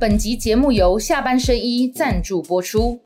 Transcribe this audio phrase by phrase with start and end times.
[0.00, 2.98] 本集节目由下半身衣赞助播出。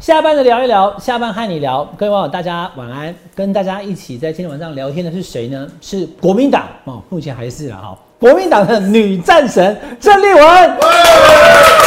[0.00, 3.14] 下班的聊一聊，下班和你聊，各位网友大家晚安。
[3.36, 5.70] 跟大家一起在今天晚上聊天的是谁呢？
[5.80, 11.79] 是国民党哦，目前还是了哈，国民党的女战神郑丽文。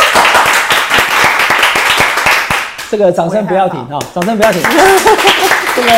[2.93, 4.61] 这个掌声不要停哈，掌声不要停。
[5.75, 5.89] 这个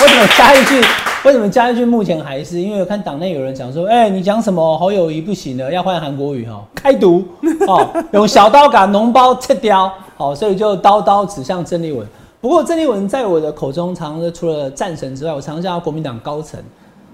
[0.00, 0.82] 为什么加一句？
[1.22, 1.84] 为什么加一句？
[1.84, 7.22] 目前还是因为我看党内有人讲说，哎，你讲什么侯友谊不行了，要换韩国语哈，开毒
[7.66, 12.06] 哦， 用小刀把脓包切掉，好，所以就刀刀指向郑丽文。
[12.40, 16.58] 不过郑丽文在我的口中，常常除了战神之外，我常常叫他国民党高层，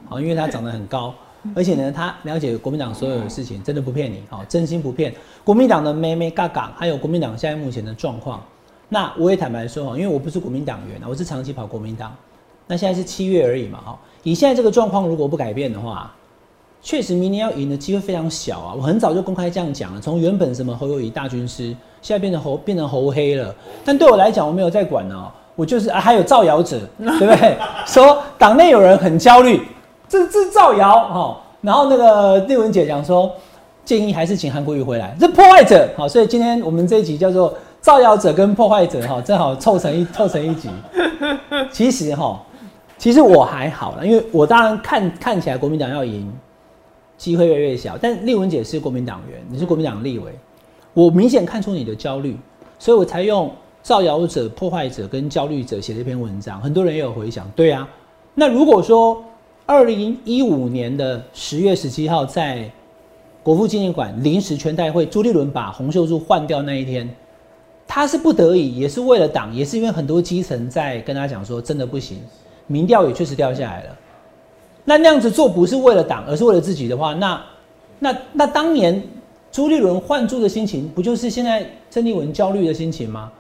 [0.09, 1.13] 好，因为他长得很高，
[1.57, 5.13] 而且呢，他了解国民党所有的事情，真的不骗你，好，真心不骗。
[5.43, 8.41] 国民党的妹妹嘎嘎，还有国民党现在目前的状况，
[8.89, 12.15] 那我也坦白说哈，因为我不是国民党员我是长期跑国民党。
[12.67, 16.11] 那现在是七月而已嘛，哈，以现在这个状况，如果不改变的话，
[16.81, 18.75] 确实明年要赢的机会非常小啊。
[18.75, 23.55] 我很早就公开这样讲了，从原本什么侯友谊大军师，现在变成侯变成侯黑了。
[23.85, 27.57] 但对我来讲，我没有在管呢，我就是啊，还有造谣者，对不对？
[27.87, 29.61] 说党内有人很焦虑，
[30.09, 31.41] 这这造谣哈。
[31.61, 33.31] 然后那个丽文姐讲说，
[33.85, 36.09] 建议还是请韩国瑜回来，这破坏者好。
[36.09, 40.71] 所以今天我们这一集叫做造谣者跟破坏者哈，正好凑成一凑成一集。
[41.71, 42.43] 其实哈。
[42.97, 46.33] 其实我还好了，因为我当然看看起来国民党要赢，
[47.19, 47.99] 机会越来越小。
[48.01, 50.33] 但丽文姐是国民党员，你是国民党立委，
[50.95, 52.39] 我明显看出你的焦虑，
[52.79, 53.51] 所以我才用
[53.83, 56.59] 造谣者、破坏者跟焦虑者写这篇文章。
[56.63, 57.87] 很多人也有回想，对啊。
[58.35, 59.23] 那如果说
[59.67, 62.71] 二零一五年的十月十七号在
[63.43, 67.15] 国父纪念馆临时全代会，朱立伦把洪秀柱换掉那一天，
[67.87, 72.19] 他是不得已，也是为了党，也是因为很多基层在跟他讲说，真的不行。
[72.67, 73.97] 民调也确实掉下来了，
[74.85, 77.45] 那那样子做不是为了党，而是为了自己的话，那
[77.99, 79.03] 那那当年
[79.53, 83.31] 朱立伦换住的心情，不就是现在郑丽文焦虑的心情吗？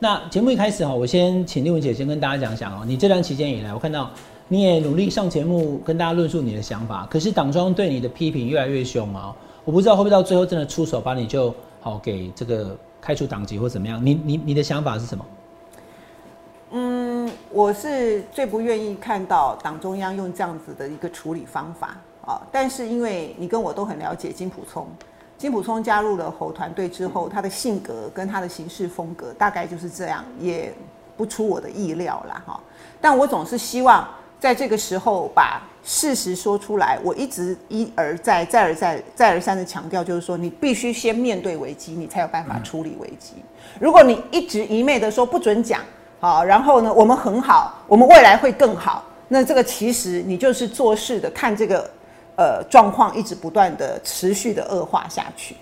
[0.00, 4.10] 那节目一开始哈，我先请丽文姐先跟大家讲讲哦，你这段期间以来，我看到
[4.48, 9.32] 你也努力上节目跟大家论述你的想法，可是党中对你的批评越来越凶啊，
[9.64, 14.00] 我不知道会不会到最后真的出手把你就好给这个开除党籍或怎么样？
[14.04, 15.26] 你你你的想法是什么？
[16.70, 22.40] 嗯，我是最不愿意看到党中央用这样子的一个处理方法啊。
[22.52, 24.86] 但是因为你跟我都很了解金普聪，
[25.36, 30.72] 金普聪加入了侯团队之后，他的性格跟他的行事风格大概就是这样，也
[31.16, 32.60] 不出我的意料啦哈。
[33.00, 34.08] 但我总是希望
[34.42, 36.98] 在这个时候把事实说出来。
[37.04, 43.34] 我一直一而再、再而再、再而三的强调，就是说你必须先面对危机，你才有办法处理危机。
[43.78, 45.80] 如果你一直一昧的说不准讲。
[46.18, 49.04] 好，然后呢，我们很好，我们未来会更好。
[49.28, 51.88] 那这个其实你就是做事的，看这个
[52.36, 55.56] 呃状况一直不断的持续的恶化下去。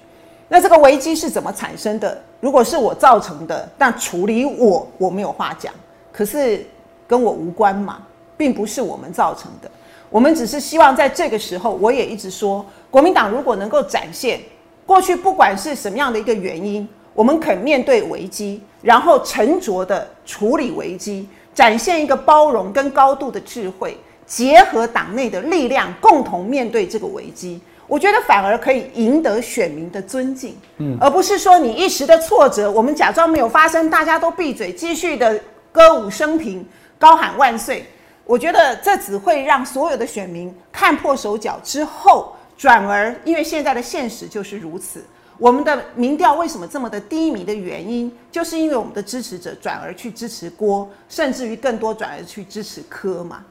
[0.48, 2.18] 那这个危机是怎么产生的？
[2.40, 5.72] 如果是我造成的，那处理我我没有话讲。
[6.12, 6.66] 可是
[7.06, 8.02] 跟我无关嘛，
[8.40, 9.70] 并不是我们造成的。
[10.08, 14.40] 我们只是希望在这个时候，我也一直说，国民党如果能够展现
[14.86, 16.88] 过去不管是什么样的一个原因。
[17.12, 27.60] 我们肯面对危机，然后沉着的处理危机，展现一个包容跟高度的智慧，结合党内的力量，共同面对这个危机。
[27.88, 35.38] 我觉得反而可以赢得选民的尊敬，嗯，而不是说你一时的挫折，我们假装没有发生，大家都闭嘴，继续的
[35.72, 36.64] 歌舞升平，
[36.96, 37.84] 高喊万岁。
[38.24, 45.04] 我觉得这只会让所有的选民看破手脚之后，转而因为现在的现实就是如此。
[45.38, 53.42] 我们的民调为什么这么的低迷的原因，就是因为我们的支持者转而去支持郭，甚至于更多转而去支持柯嘛。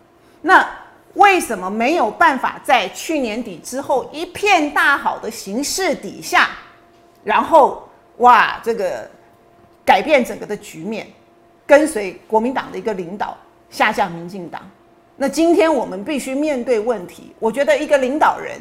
[0.42, 0.70] 那
[1.16, 6.50] 为什么没有办法在去年底之后一片大好的形势底下，
[7.24, 9.10] 然后哇这个
[9.84, 11.08] 改变整个的局面，
[11.66, 13.36] 跟随国民党的一个领导
[13.70, 14.62] 下降民进党？
[15.16, 17.34] 那今天我们必须面对问题。
[17.40, 18.60] 我觉得一个领导人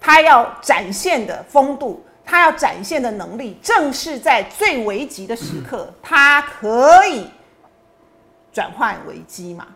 [0.00, 2.02] 他要展现的风度。
[2.30, 7.26] 他要展现的能力，正是在最危急的时刻，他可以
[8.52, 9.66] 转换危机嘛？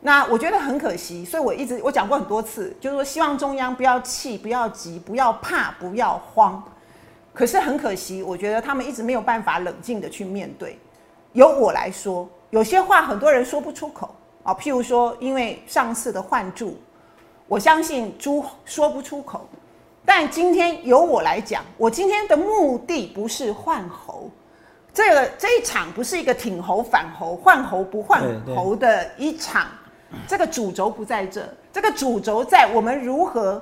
[0.00, 6.64] 那我觉得很可惜，所以我一直我讲过很多次，就是说希望中央不要气，不要急，不要怕，不要慌。
[7.34, 10.78] 可是很可惜，我觉得他们一直没有办法冷静的去面对。
[11.34, 14.14] 由我来说，有些话很多人说不出口
[14.44, 16.78] 啊，譬如说，因为上次的换注，
[17.48, 19.44] 我相信猪说不出口。
[20.04, 24.30] 但今天由我来讲，我今天的目的不是换猴，
[24.92, 28.22] 这个这一场不是一个挺猴反猴、换猴不换
[28.54, 29.66] 猴的一场，
[30.28, 33.60] 这个主轴不在这，这个主轴在我们如何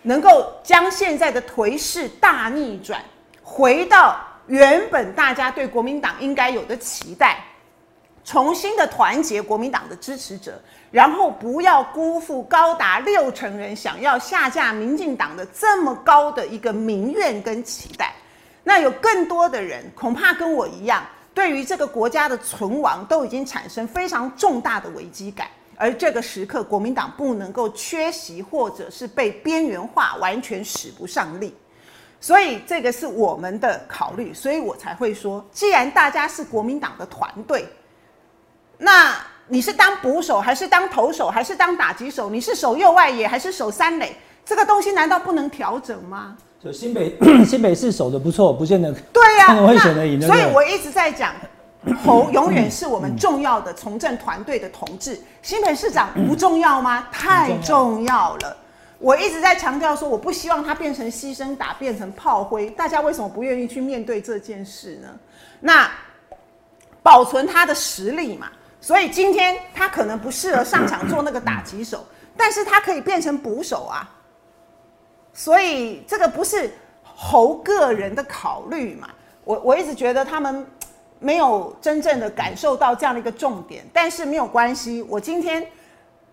[0.00, 2.98] 能够将现在的颓势大逆转，
[3.42, 7.44] 回到原本大家对国民党应该有的期待，
[8.24, 10.60] 重新的团结国民党的支持者，
[10.90, 18.14] 然后不要辜负高达六成人想要下架民进党的这么高的一个民怨跟期待。
[18.62, 21.04] 那有更多的人恐怕跟我一样，
[21.34, 31.52] 对于这个国家的存亡都已经产生非常重大的危机感，而这个时刻，国民党不能够缺席，或者是被边缘化，完全使不上力。
[32.20, 37.66] 所以这个是我们的考虑，所以我才会说，既然大家是国民党的团队，
[38.82, 39.14] 那
[39.46, 42.28] 你是当捕手，还是当投手，还是当打击手？
[42.28, 44.16] 你是守右外野，还是守三垒？
[44.44, 46.36] 这个东西难道不能调整吗？
[46.60, 50.20] 就新北 新北市守的不错，不见得对 呀，会选择赢。
[50.20, 51.32] 所以我一直在讲，
[52.04, 55.16] 侯永远是我们重要的从政团队的同志。
[55.42, 57.06] 新北市长不重要吗？
[57.12, 58.56] 太重要了。
[58.98, 62.68] 我一直在强调说，我不希望他变成牺牲打，变成炮灰。
[62.70, 65.08] 大家为什么不愿意去面对这件事呢？
[65.60, 65.88] 那
[67.00, 68.48] 保存他的实力嘛。
[68.82, 72.04] 所以今天他可能不适合上场做那个打击手，
[72.36, 74.06] 但是他可以变成捕手啊。
[75.32, 76.68] 所以这个不是
[77.04, 79.08] 侯个人的考虑嘛？
[79.44, 80.66] 我我一直觉得他们
[81.20, 85.64] 没有真正的感受到这样的一个重点，但是没有关系，我今天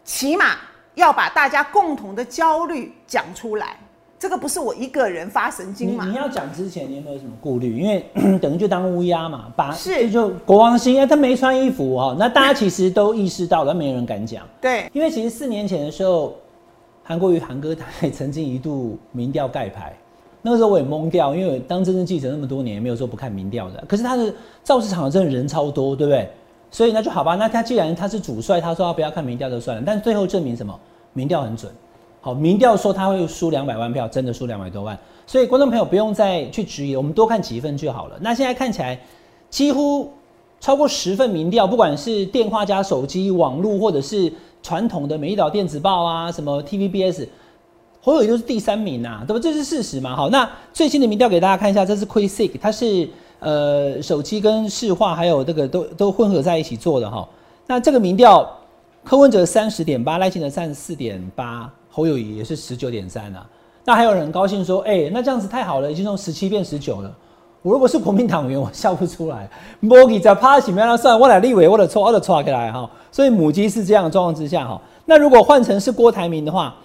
[0.03, 0.55] 起码
[0.95, 3.77] 要把大家共同的焦虑讲出来。
[4.19, 6.05] 这个不是我一个人发神经嘛？
[6.05, 7.79] 你要讲之前，你有没有什么顾虑？
[7.79, 8.05] 因为
[8.39, 14.45] 等于就当乌鸦嘛，把是就国王星，哎，他没穿衣服哈，那大家其实都意识到了，没有人敢讲。
[14.59, 16.35] 对，因为其实四年前的时候。
[17.01, 19.97] 韩国瑜韩哥他也曾经一度民调盖牌，
[20.43, 23.83] 那个时候我也懵掉，因为当真正记者那么多年，没有说不看民调的。
[23.87, 24.31] 可是他的
[24.61, 26.29] 造势场真的人超多，对不对？
[26.69, 27.33] 所以那就好吧。
[27.33, 29.83] 那他既然他是主帅，他说他不要看民调就算了。
[29.83, 30.79] 但最后证明什么？
[31.13, 31.71] 民调很准。
[32.33, 34.97] 民调说他会输两百万票，真的输两百多万。
[35.25, 38.17] 所以观众朋友不用再去质疑，我们多看几份就好了。
[38.21, 38.99] 那现在看起来
[39.49, 40.11] 几乎
[40.59, 44.31] 超过十份民调，不管是电话加手机、网络或者是。
[44.61, 47.25] 传统的美丽岛电子报啊，什么 TVBS，
[48.01, 49.39] 侯友谊都是第三名呐，对不？
[49.39, 50.13] 这是事实嘛？
[50.13, 53.07] 好，那最新的民调给大家看一下，这是 Quick，它是
[53.39, 57.25] 呃手机跟市话还有这个都都混合在一起做的哈。
[57.67, 58.45] 那这个民调，
[59.05, 63.45] 柯文哲三十点八，赖清德三十四点八，侯友谊也是十九点三啊。
[63.85, 67.11] 那还有人高兴说，哎，那这样子太好了，已经从十七变十九了。
[67.61, 69.49] 我如果是国民党员，我笑不出来。
[69.79, 72.89] 摩吉在趴起面那算，我来立委，我的错，我的错起来哈。
[73.11, 74.79] 所以母鸡是这样的状况之下哈。
[75.05, 76.75] 那如果换成是郭台铭的话，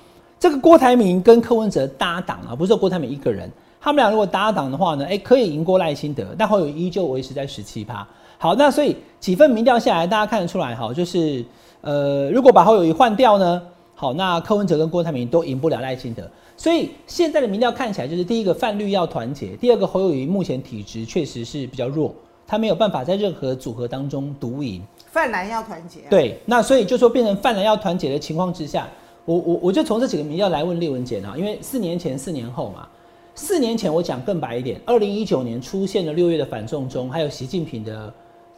[0.40, 3.50] 这个郭台铭跟柯文哲搭档啊，不是郭台铭一个人，
[3.80, 8.06] 他们俩如果搭档的话呢，哎，可以赢过赖清德，但侯友依旧维持在十七趴。
[8.38, 11.44] 好，那所以几份民调下来，大家看得出来哈，就是
[11.82, 13.62] 呃，如果把侯友谊换掉呢，
[13.94, 16.28] 好，那柯文哲跟郭台铭都赢不了赖清德。
[16.56, 22.14] 所以现在的民调看起来就是第一个泛绿要团结，第二个侯友谊目前体质确实是比较弱，
[22.46, 24.82] 他没有办法在任何组合当中独赢。
[25.10, 26.00] 泛蓝要团结。
[26.10, 28.88] 对，那所以就说变成泛蓝要团结的情况之下，
[29.24, 32.88] 我我我就从这几个民调来问列文杰啊，因为四年前、四年后嘛，
[33.34, 38.12] 四年前我讲更白一点，二零一九年出现了六月的反送中，还有习近平的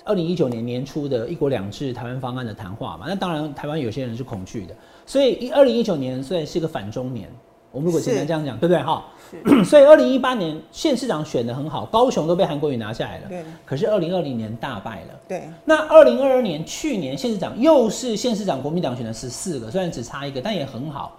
[0.05, 4.75] 二零一九年年初的一国两制台湾方案的谈话嘛，那当然台湾有些人是恐惧的，
[5.07, 7.27] 所以一二零一九年虽然是个反中年。
[7.73, 8.83] 我们如果简单这样讲，对不对？
[8.83, 9.05] 哈，
[9.63, 13.29] 所以二零一八年县市长选的很好，高雄都被韩国瑜拿下来了。
[13.29, 13.45] 对。
[13.67, 15.21] 可是二零二零年大败了。
[15.29, 15.43] 对。
[15.67, 21.19] 那二零二二年去年县市长又是县市长国民党选的十四个，虽然只差一个，但也很好。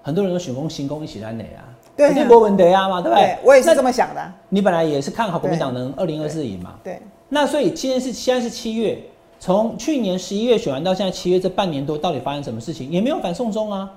[0.00, 1.66] 很多人都选功行功一起来哪啊？
[1.96, 2.14] 对。
[2.14, 3.36] 定国文德啊嘛，对不对？
[3.42, 4.32] 我也是这么想的。
[4.48, 6.74] 你本来也是看好国民党能二零二四赢嘛？
[6.84, 7.02] 对。
[7.28, 9.02] 那所以今天是现在是七月，
[9.46, 12.90] 从去年十一月选完到现在七月这半年多，到底发生什么事情？
[12.90, 13.88] 也没有反送中啊。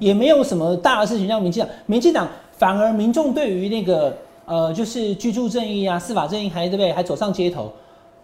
[0.00, 6.92] 也没有什么大的事情让民进党，民进党反而民众对于那个呃，就是居住正义啊、司法正义还对不对？
[6.92, 7.72] 还走上街头，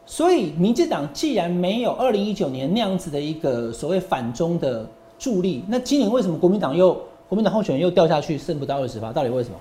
[0.04, 4.84] 所以民进党既然没有二零一九年那样子的一个所谓反中的
[5.20, 9.12] 助力，那今年为什么国民党又国民党候选人又掉下去，剩不到二十趴？
[9.12, 9.54] 到底为什么？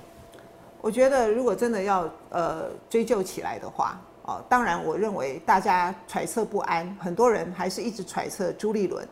[0.80, 9.06] 我觉得如果真的要呃追究起来的话，哦，当然我认为大家揣测不安，很多人还是一直揣测朱立伦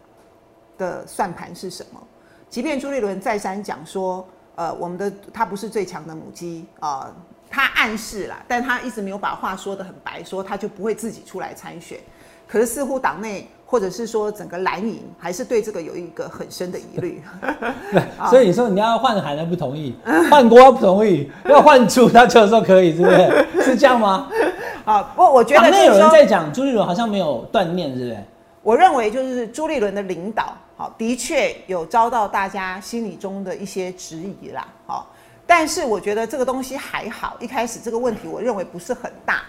[0.79, 2.01] 的算盘是什么。
[2.49, 4.27] 即便朱立伦再三讲说，
[4.57, 7.13] 呃，我们的他不是最强的母鸡啊，
[7.49, 11.99] 他暗示了，但他一直没有把话说得很白，说他就不会自己出来参选。
[12.49, 17.23] 可是似乎党内或者是说整个蓝营还是对这个有一个很深的疑虑。
[18.29, 19.93] 所以你说你要换韩，他不同意；
[20.29, 23.47] 换郭不同意；要换朱，他就说可以，是不是？
[23.71, 24.29] 是这样吗？
[24.91, 28.19] 好，不过我觉得党内有人在讲朱立伦好像没有锻炼，是不是？
[28.61, 35.07] 我认为就是朱立伦的领导，好，的确有遭到大家心里中的一些质疑啦，好，
[35.47, 39.43] 但是我觉得这个东西还好，一开始这个问题我认为不是很大，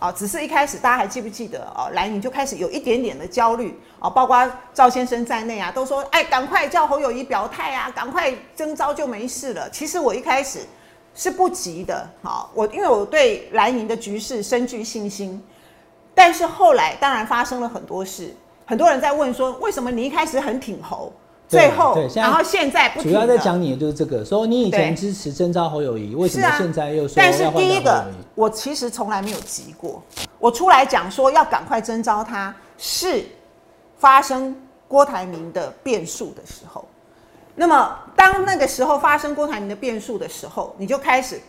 [0.00, 9.70] 啊，只是一开始大家还记不记得啊，蓝营就开始有一点点的焦虑啊，包括赵先生在内啊，都说哎，赶快叫侯友谊表态啊，赶快征召就没事了。
[9.70, 10.58] 其实我一开始
[11.18, 15.42] 是不急的，好，我因为我对蓝营的局势深具信心，
[16.14, 18.32] 但是后来当然发生了很多事。
[18.64, 21.12] 很多人在问说，为什么你一开始很挺侯，
[21.48, 28.06] 最后然后现在不主要在讲你的就是这个，说你以前支持征召侯友谊，为什么现在又说但是第一个
[28.36, 30.00] 我其实从来没有急过。
[30.38, 33.24] 我出来讲说要赶快征召他，是
[33.98, 34.54] 发生
[34.86, 36.86] 郭台铭的变数的时候。
[37.60, 41.40] 那么当那个时候发生郭台铭的变数的时候，你就开始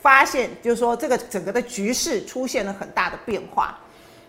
[0.00, 3.78] 发现，就是说这个整个的局势出现了很大的变化。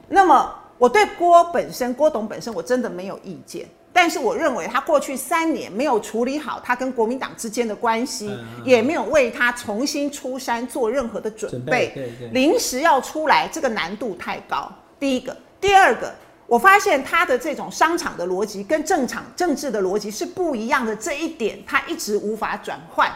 [0.08, 3.68] 那么我对郭本身，郭董本身，我真的没有意见。
[3.92, 11.72] 但是我认为他过去三年没有处理好他跟国民党之间的关系，嗯嗯也没有为他重新出山做任何的准准备。
[11.72, 14.72] 备对对临时要出来，这个难度太高。
[15.00, 16.14] 第一个，第二个，
[16.48, 23.12] 我发现他的这种商场的逻辑跟正常政治的逻辑是不一样的，这一点他一直无法转换。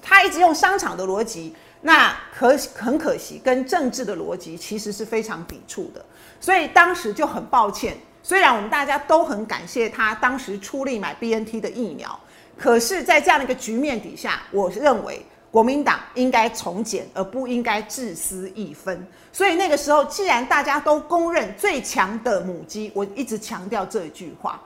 [0.00, 6.04] 他一直用商场的逻辑，那可很可惜，跟政治的逻辑其实是非常抵触的。
[6.40, 12.18] 所以当时就很抱歉，虽然我们大家都很感谢他当时出力买 BNT 的疫苗，
[12.56, 19.06] 可是，在这样的一个局面底下，我认为国民党应该从简，而不应该自私一分。
[19.32, 24.60] 所以那个时候，既然大家都公认最强的母鸡，我一直强调这一句话。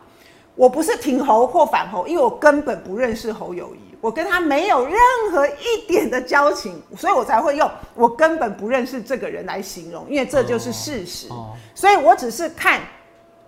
[0.54, 4.98] 我不是挺侯或反侯，因为我根本不认识侯友谊，我跟他没有任
[5.30, 11.28] 何一点的交情，所以我才会用我根本不认识这个人来形容，因为这就是事实。
[11.30, 12.82] 哦所以我只是看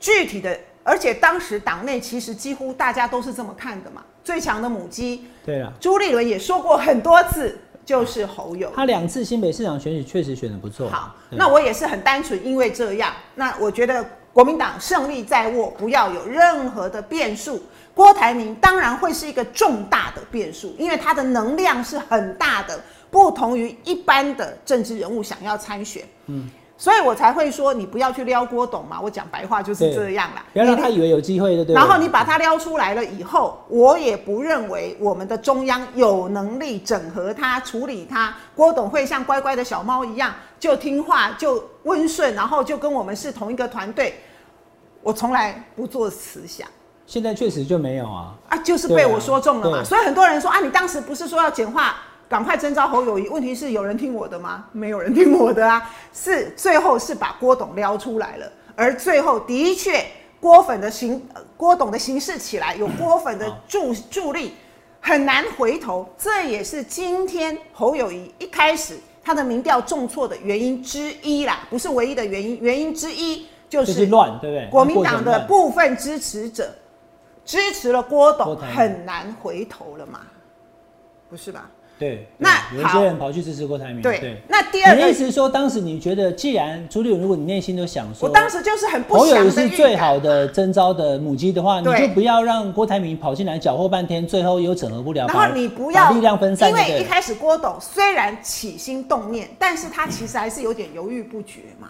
[0.00, 4.02] 具体的，而且当时党内其实几乎大家都是这么看的嘛。
[4.24, 8.72] 最强的母鸡，对了，朱立伦也说过很多次，就是侯友。
[8.74, 10.88] 他两次新北市长选举确实选的不错。
[10.88, 17.62] 好，那我也是很单纯，因为这样，那我觉得国民党胜利在握，不要有任何的变数。
[17.94, 26.02] 郭台铭当然会是一个重大的变数，因为他的能量是很大的，不同于一般的政治人物想要参选。
[26.26, 30.44] 嗯，所以我才会说你不要去撩郭董嘛，我讲白话就是这样啦。
[30.52, 31.74] 不要让他以为有机会，对不对？
[31.74, 38.34] 然后你把他撩出来了以后，我也不认为我们的中央有能力整合他、处理他。
[38.56, 44.20] 郭董会像乖乖的小猫一样，就听话、就温顺，然后就跟我们是同一个团队。
[45.00, 46.66] 我从来不做慈祥
[47.06, 48.34] 现在确实就没有啊。
[48.48, 49.78] 啊，就是被我说中了嘛。
[49.78, 51.96] 啊所以很多人说啊，你当时不是说要简化，
[52.28, 53.28] 赶快征召侯友谊？
[53.28, 54.64] 问题是有人听我的吗？
[54.72, 55.90] 没有人听我的啊。
[56.12, 60.04] 是最后是把郭董撩出来了，而最后的确
[60.40, 64.54] 郭粉的形，呃郭董的形势起来，有郭粉的助助力，
[65.00, 66.08] 很难回头。
[66.18, 74.68] 这也是今天侯友谊一开始他的民调重挫的原因之一啦，不是唯一的原因，原因之一就就是是乱，对不对？
[74.70, 76.74] 国民党的部分支持者
[77.44, 80.20] 支持了郭董，很难回头了嘛，
[81.28, 81.70] 不是吧？
[81.96, 84.02] 对，那有一些人跑去支持郭台铭。
[84.02, 101.88] 对那第二个你的意思是说，当时你觉得，既然朱立伦，如果你内心都想说，我当时就是很不侯友祥的预谊是最好的征召的母鸡的话，你就不要让郭台铭跑进来搅和半天，最后又整合不了，然后你不要力量分散，因为一开始郭董虽然起心动念，但是他其实还是有点犹豫不决嘛。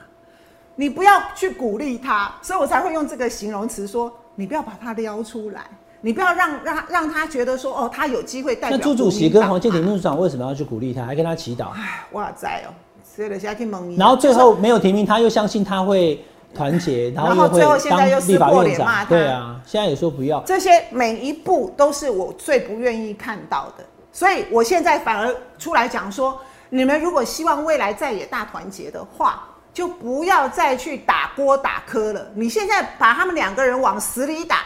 [0.77, 5.63] 你不要去鼓励他，所以我才会用这个形容词说，你不要把他撩出来，
[6.05, 11.71] 你不要让让让他觉得说，哦，他有机会代表那朱主席跟黄建庭嘛秘书长为什么要去鼓励他，还跟他祈祷？
[11.71, 12.69] 哎，哇塞哦，
[13.03, 16.23] 所以人家去蒙你，然后最就是后没有提名他，又相信他会
[16.55, 18.87] 团结， 然后又会最后现在又当立法撕破院长。
[18.87, 20.43] 脸骂他对啊，现在也说不要。
[20.43, 29.43] 这些每一步都是我最不愿意看到的，所以我现在反而出来讲说，你们如果希望未来在野大团结的话，
[29.73, 32.27] 就不要再去打锅打磕了。
[32.35, 34.59] 你现在把他们两个人往死里打，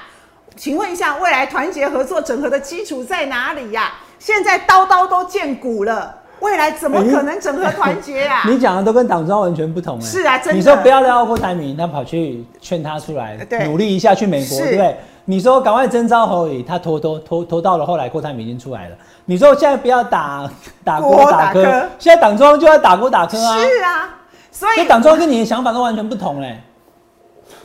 [0.58, 8.42] 请问一下，未来团结合作整合的基础在哪里呀、现在刀刀都见骨了，未来怎么可能整合团结啊？
[8.50, 14.96] 你讲的都跟党中央完全不同哎、是啊真的你说不要撩郭台铭，他跑去劝他出来努力一下去美国，是对不对？
[15.26, 18.96] 你说赶快征召侯友，他拖拖拖拖到了后来郭台铭已经出来了。
[19.26, 20.50] 你说现在不要打
[20.82, 23.58] 打郭郭打柯打柯，现在党中央就要打郭打科啊。
[23.60, 24.08] 是啊，
[24.50, 26.60] 所以党中央跟你的想法都完全不同嘞。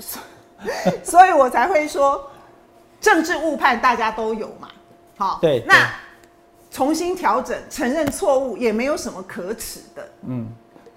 [1.03, 2.21] 所以我才会说，
[3.03, 4.69] 政治误判大家都有嘛。
[5.17, 5.93] 好，对对那
[6.71, 10.09] 重新调整、承认错误也没有什么可耻的。
[10.27, 10.47] 嗯，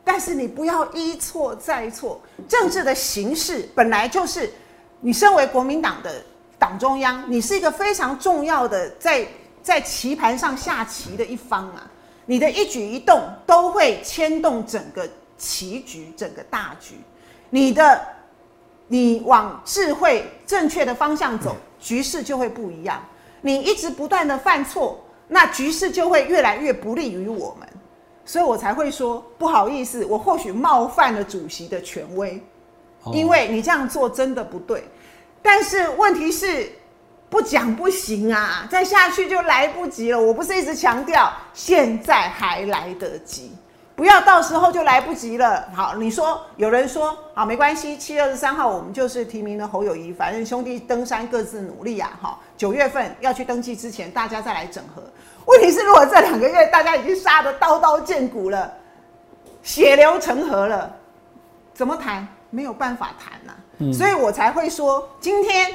[0.02, 2.18] 但是你不要一错再错。
[2.48, 4.50] 政治的形式本来就是，
[5.00, 6.24] 你身为国民党的
[6.58, 9.26] 党中央，你是一个非常重要的在
[9.62, 11.90] 在棋盘上下棋的一方啊，
[12.24, 16.94] 你的一举一动都会牵动整个棋局、整个大局。
[17.50, 18.00] 你的
[18.86, 23.02] 你往智慧正确的方向走，局势就会不一样。
[23.40, 27.68] 你一直不断的犯错，那局势就会越来越不利于我们。
[28.24, 32.42] 所以我才会说不好意思，我或许冒犯了主席的权威，
[33.12, 34.82] 因为你这样做真的不对。
[35.40, 36.68] 但是问题是
[37.30, 40.20] 不讲不行啊，再下去就来不及了。
[40.20, 43.52] 我不是一直强调，现在还来得及。
[43.96, 45.66] 不要到时候就来不及了。
[45.74, 52.12] 好，你说有人说好没关系，七月二十三号我们就是提名了侯友谊，反正兄弟登山各自努力啊。
[52.20, 55.02] 好，九月份要去登记之前，大家再来整合。
[55.46, 58.70] 问题是，如果这两个月大家已经杀得刀刀见骨了，
[59.62, 60.94] 血流成河了，
[61.72, 62.28] 怎么谈？
[62.50, 63.92] 没有办法谈呐。
[63.92, 65.74] 所以我才会说，今天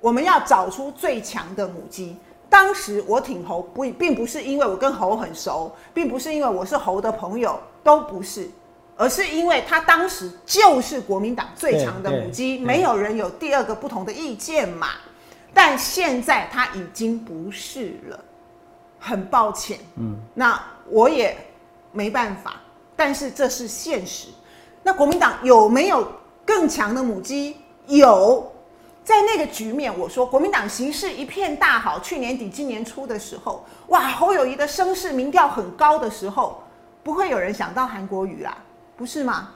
[0.00, 2.16] 我们要找出最强的母鸡。
[2.50, 8.48] 当时我挺侯不，并不是因为我跟侯很熟，并不是因为我是侯的朋友，都不是，
[8.96, 14.88] 而是因为他当时就是国民党最强的母鸡，没有人有第二个不同的意见嘛。
[15.52, 18.18] 但现在他已经不是了，
[18.98, 21.36] 很抱歉，嗯，那我也
[21.92, 22.60] 没办法，
[22.96, 24.28] 但是这是现实。
[24.82, 26.06] 那国民党有没有
[26.46, 27.56] 更强的母鸡？
[27.86, 28.50] 有。
[29.08, 31.98] 在那个局面，我说国民党形势一片大好。
[31.98, 36.62] 去年底、今年初的时候，哇，侯友谊的声势民调很高的时候，
[37.02, 38.54] 不会有人想到韩国瑜啦，
[38.98, 39.54] 不是吗？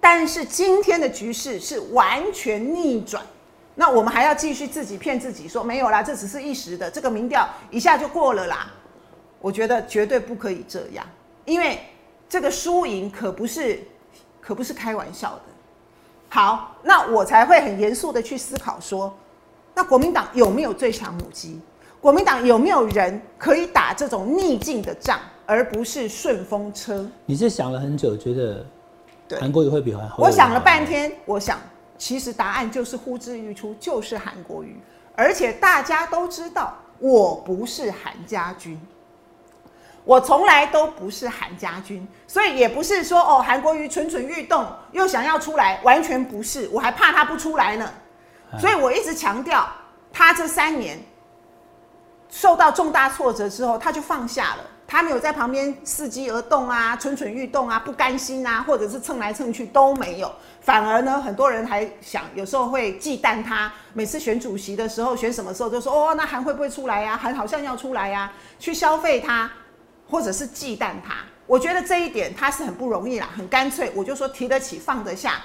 [0.00, 3.24] 但是今天的局势是完全逆转，
[3.76, 8.72] 那我们还要继续自己骗自己说没有啦，这只是一时的，这个民调一下就过了啦。
[9.40, 11.06] 我觉得绝对不可以这样，
[11.44, 11.78] 因为
[12.28, 13.80] 这个输赢可不是，
[14.40, 15.51] 可不是开玩笑的。
[16.34, 19.14] 好，那我才会很严肃的去思考说，
[19.74, 21.60] 那国民党有没有最强母鸡？
[22.00, 27.06] 国民党有没有人可以打这种逆境的仗，而不是顺风车？
[27.26, 28.64] 你是想了很久，觉得
[29.38, 30.10] 韩国瑜会比韩？
[30.16, 31.60] 我想了半天，我想
[31.98, 34.80] 其实答案就是呼之欲出，就是韩国瑜。
[35.14, 38.80] 而且大家都知道，我不是韩家军。
[40.04, 46.68] 我从来都不是韩家军，所以也不是说哦，韩国瑜蠢蠢欲动又想要出来，完全不是。
[46.72, 47.88] 我还怕他不出来呢，
[48.58, 49.68] 所以我一直强调，
[50.12, 50.98] 他这三年
[52.30, 60.32] 受到重大挫折之后，他就放下了，他没有在旁边伺机而动啊，蠢蠢欲动啊，不甘心啊，或者是蹭来蹭去都没有。
[60.60, 67.16] 反而呢，很多人还想有时候会忌惮他，每次选主席的时候，选什么时候就说哦，那韩会不会出来呀？
[67.16, 69.48] 韩好像要出来呀，去消费他。
[70.12, 71.14] 或者是忌惮他，
[71.46, 75.42] 我觉得这一点他是很不容易啦，很干脆，我就说提得起放得下。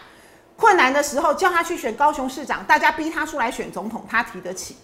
[0.57, 4.75] 困难的时候叫他去选高雄市长，大家逼他出来选总统，他提得起；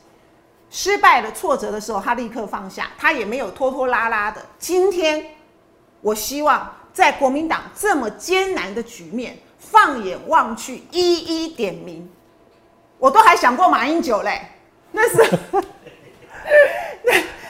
[0.69, 4.41] 失败了、挫折的时候，他立刻放下，他也没有拖拖拉拉的。
[4.57, 5.25] 今天，
[5.99, 12.09] 我希望在国民党这么艰难的局面，放眼望去，一一点名，
[12.99, 14.47] 我都还想过马英九嘞，
[14.93, 15.37] 那是。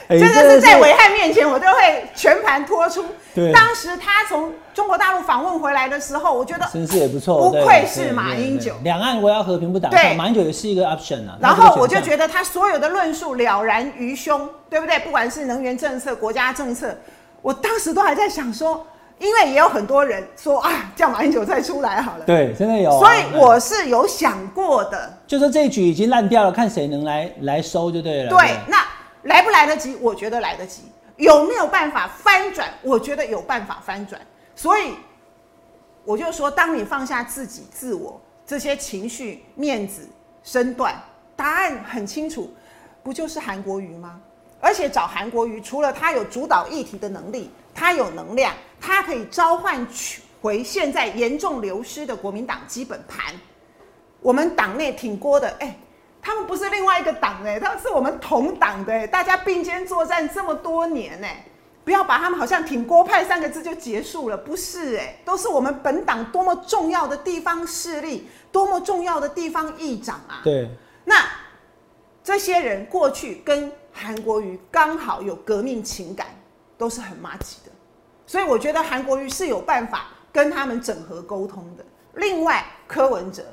[0.08, 3.04] 真的是在危害面前，我都会全盘托出。
[3.34, 8.74] 对，当时他从中国大陆访问回来的时候，我觉得身世也不错，不愧是马英九。
[8.82, 11.36] 两岸我要和平不打仗，马英九也是一个 option 啊。
[11.40, 14.98] 然后我就觉得他所有的论述了然于胸，对不对？
[15.00, 16.96] 不管是能源政策、国家政策，
[17.40, 18.86] 我当时都还在想说，
[19.18, 22.24] 因为也有很多人说啊，叫马英九再出来好了。
[22.24, 22.90] 对，真的有。
[23.00, 28.28] 所以我是有想过的，就说这一局已经烂掉了，看谁能来来收就对了。
[28.28, 28.78] 对，那。
[29.24, 29.94] 来不来得及？
[29.96, 30.82] 我觉得来得及。
[31.16, 32.72] 有没有办法翻转？
[32.82, 34.20] 我觉得有办法翻转。
[34.56, 34.94] 所以
[36.04, 40.08] 我就说，当你放下自己、自我这些情绪、面子、
[40.42, 41.00] 身段，
[41.36, 42.52] 答案很清楚，
[43.02, 44.20] 不就是韩国瑜吗？
[44.60, 53.34] 而且找韩国瑜，除了他有主导议题的能力，他有能量，他可以召唤取回现在严重流失的国民党基本盘。
[54.20, 55.76] 我们党内挺郭的，哎。
[56.24, 61.44] 他们不是另外一个党哎，他们是我们同党的哎，大家并肩作战这么多年哎，
[61.84, 70.40] 不要把他们好像挺郭派三个字就结束了，不是哎，都是我们本党多么重要的地方势力，多么重要的地方议长啊。
[70.42, 70.66] 对，
[71.04, 71.16] 那
[72.22, 76.28] 这些人过去跟韩国瑜刚好有革命情感，
[76.78, 77.72] 都是很麻吉的，
[78.26, 81.84] 所以我觉得韩国瑜是有办法跟他们整合沟通的。
[82.14, 83.44] 另外，柯文哲。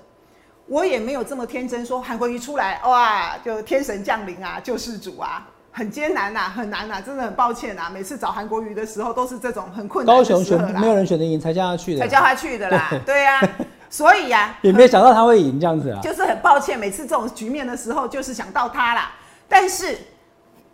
[0.67, 13.41] 我也没有这么天真，说韩国瑜出来哇，就天神降临啊，救世主啊，很艰难呐、很难呐、真的很抱歉呐、每次找韩国瑜的时候都是这种很困难高雄选啦没有人选得赢才叫他去的，才叫他去的啦， 对呀、
[13.89, 15.99] 所以呀、 也没有想到他会赢这样子啊。
[16.01, 19.11] 就是很抱歉，每次这种局面的时候，就是想到他啦。
[19.49, 19.97] 但是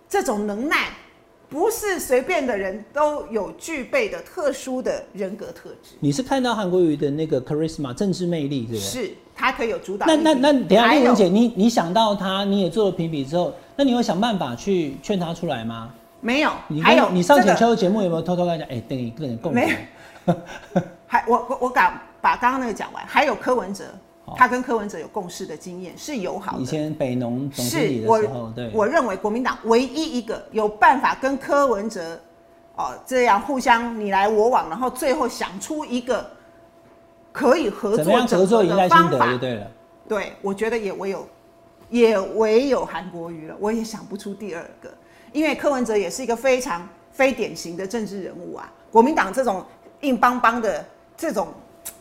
[0.08, 0.86] 这种能耐，
[1.50, 8.80] 不是随便的人都有具备的特殊的人格特质，你是看到韩国瑜的那个 charisma 政治魅力，对不对？
[8.80, 10.16] 是他可以有主导那。
[10.18, 15.90] 那那等一下，丽文姐，你你想到他，你也做了评比之后，那你有想办法去劝他出来吗？
[16.20, 16.82] 没有你？
[16.82, 18.76] 还有你上前这个秋的节目有没有偷偷跟他讲？
[18.76, 19.70] 哎、等你跟你共 没
[20.26, 20.36] 有
[21.06, 23.98] 还我我我敢把刚刚那个讲完，还有柯文哲好，
[24.36, 26.62] 他跟柯文哲有共事的经验，是友好的。
[26.62, 32.20] 以前北农总经理是我的时候，对，我认为国民党唯一一个有办法跟柯文哲
[32.76, 36.30] 哦这样互相你来我往，然后最后想出一个
[37.32, 39.38] 可以合作的方法清德就。
[39.38, 39.72] 对了。
[40.10, 41.28] 对，我觉得也唯有
[41.90, 44.90] 也唯有韩国瑜了，我也想不出第二个，
[45.32, 48.72] 因为柯文哲也是一个非常非典型的政治人物啊。
[48.90, 49.64] 国民党这种
[50.02, 50.86] 硬邦邦的
[51.16, 51.50] 这种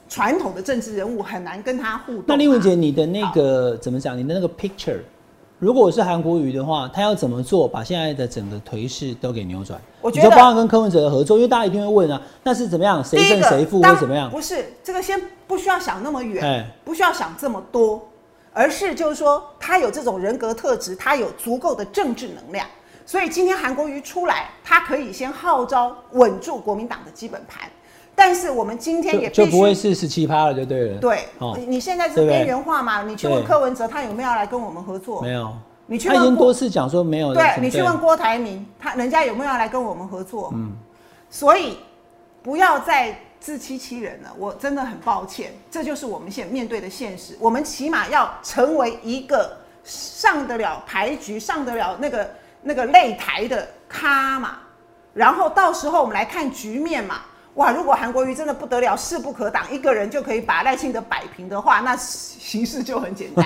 [0.08, 2.24] 传统的政治人物很难跟他互动、啊。
[2.28, 4.16] 那丽文姐，你的那个怎么讲？
[4.16, 4.98] 你的那个 picture，
[5.58, 9.80] 如果我是韩国瑜的话，他要怎么做把现在的整个颓势都给扭转？
[10.00, 13.02] 我觉得包含跟柯文哲的合作，因为大家一定会问啊，那是怎么样？
[13.04, 14.30] 谁胜谁负当或怎么样？
[14.30, 18.06] 不是这个，先不需要想那么远，哎不需要想这么多，
[18.52, 22.66] 而是就是说他有这种人格特质，他有足够的政治能量，
[23.04, 27.68] 所以今天韩国瑜出来，他可以先号召稳住国民党的基本盘。
[28.18, 30.98] 但是我们今天也就不会是十七趴了，就对了。
[30.98, 33.02] 对，哦你现在是边缘化嘛？
[33.02, 35.20] 你去问柯文哲，他有没有要来跟我们合作？
[35.20, 35.54] 没有，
[35.86, 37.34] 你去问郭他已经多次讲说没有。
[37.34, 40.50] 对你去问郭台铭，他人家有没有要来跟我们合作？
[40.54, 40.72] 嗯
[41.28, 41.76] 所以
[42.42, 44.32] 不要再自欺欺人了。
[44.38, 47.36] 我真的很抱歉，这就是我们现面对的现实。
[47.38, 52.30] 我们起码要成为一个上得了牌局、上得了那个
[52.62, 54.56] 那个擂台的咖嘛。
[55.12, 57.16] 然后到时候我们来看局面嘛。
[57.56, 63.44] 哇，如果韩国瑜真的不得了，势不可挡，一个人就可以把赖清德摆平的话，那形势就很简单。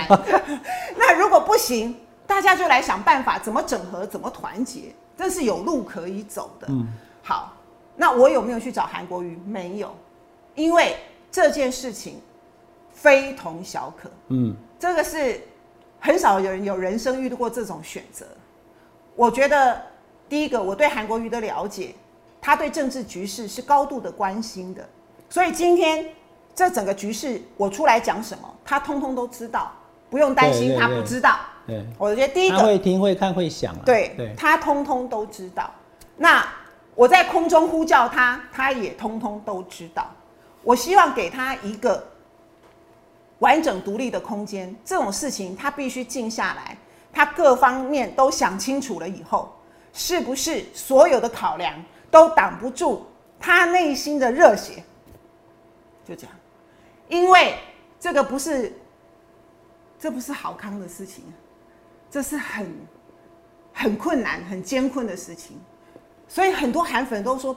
[0.95, 1.95] 那如果不行，
[2.27, 6.67] 大家就来想办法怎么整合，怎么团结，这是有路可以走的。
[6.69, 6.87] 嗯
[7.23, 7.53] 好，
[7.95, 9.39] 那我有没有去找韩国瑜？
[9.45, 9.95] 没有，
[10.55, 10.97] 因为
[11.31, 12.19] 这件事情
[12.91, 14.09] 非同小可。
[14.27, 15.39] 嗯，这个是
[15.99, 18.25] 很少有人有人生遇到过这种选择。
[19.15, 19.81] 我觉得
[20.27, 21.95] 第一个，我对韩国瑜的了解，
[22.41, 24.83] 他对政治局势是高度的关心的，
[25.29, 26.03] 所以今天
[26.55, 29.71] 这整个局势我出来讲什么，他通通都知道，
[30.09, 31.39] 不用担心他不知道。
[31.67, 33.81] 对，我觉得第一他个，会听会看会想啊。
[33.85, 35.69] 对，对，他通通都知道。
[36.17, 36.43] 那
[36.95, 40.09] 我在空中呼叫他，他也通通都知道。
[40.63, 42.03] 我希望给他一个
[43.39, 44.75] 完整独立的空间。
[44.83, 46.75] 这种事情他必须静下来，
[47.13, 49.55] 他各方面都想清楚了以后，
[49.93, 51.73] 是不是所有的考量
[52.11, 53.07] 都挡不住
[53.39, 54.83] 他内心的热血？
[56.05, 56.35] 就这样，
[57.07, 57.57] 因为
[57.99, 58.73] 这个不是，
[59.97, 61.23] 这不是好康的事情，
[62.09, 62.69] 这是很
[63.73, 65.59] 很困难、很艰困的事情。
[66.27, 67.55] 所以很多韩粉都说，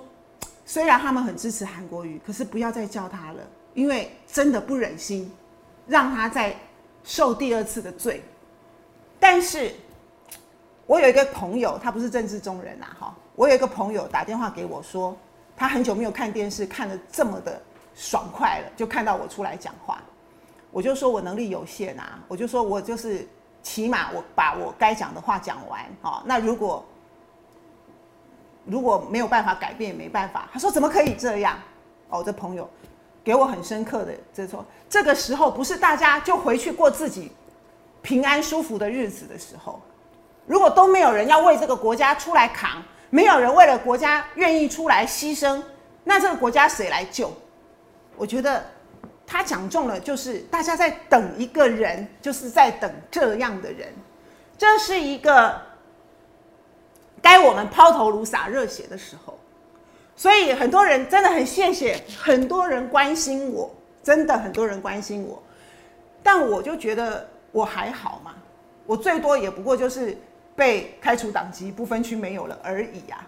[0.64, 5.32] 虽然他们很支持韩国瑜，可是不要再叫他了，因为真的不忍心
[5.86, 6.56] 让他再
[7.02, 8.22] 受第二次的罪。
[9.18, 9.72] 但是，
[10.86, 15.16] 我有一个朋友，他不是政治中人啊，哈，我有一个朋友打电话给我说，
[15.56, 17.60] 他很久没有看电视，看得这么的
[17.94, 20.00] 爽快了，就看到我出来讲话，
[20.70, 23.28] 我就说我能力有限啊，我就说我就是
[23.62, 26.22] 起码我把我该讲的话讲完哦。
[26.24, 26.84] 那如果
[28.64, 30.48] 如果没有办法改变，也没办法。
[30.52, 31.58] 他说怎么可以这样？
[32.10, 32.68] 哦，这朋友
[33.24, 37.32] 给我很深刻的，这说这个时候不是大家就回去过自己
[38.00, 39.80] 平安舒服的日子的时候。
[40.46, 42.82] 如果都没有人要为这个国家出来扛，
[43.14, 45.62] 没有人为了国家愿意出来牺牲，
[46.02, 47.32] 那这个国家谁来救？
[48.16, 48.60] 我觉得
[49.24, 53.86] 他讲中了，就是大家在等一个人，就是在等这样的人。
[54.58, 55.62] 这是一个
[57.22, 59.38] 该我们抛头颅洒热血的时候，
[60.16, 63.72] 所以很多人真的很谢谢，很多人关心我，
[64.02, 65.40] 真的很多人关心我，
[66.20, 68.34] 但我就觉得我还好嘛，
[68.86, 70.18] 我最多也不过就是
[70.56, 73.26] 被开除党籍，不分区没有了而已啊。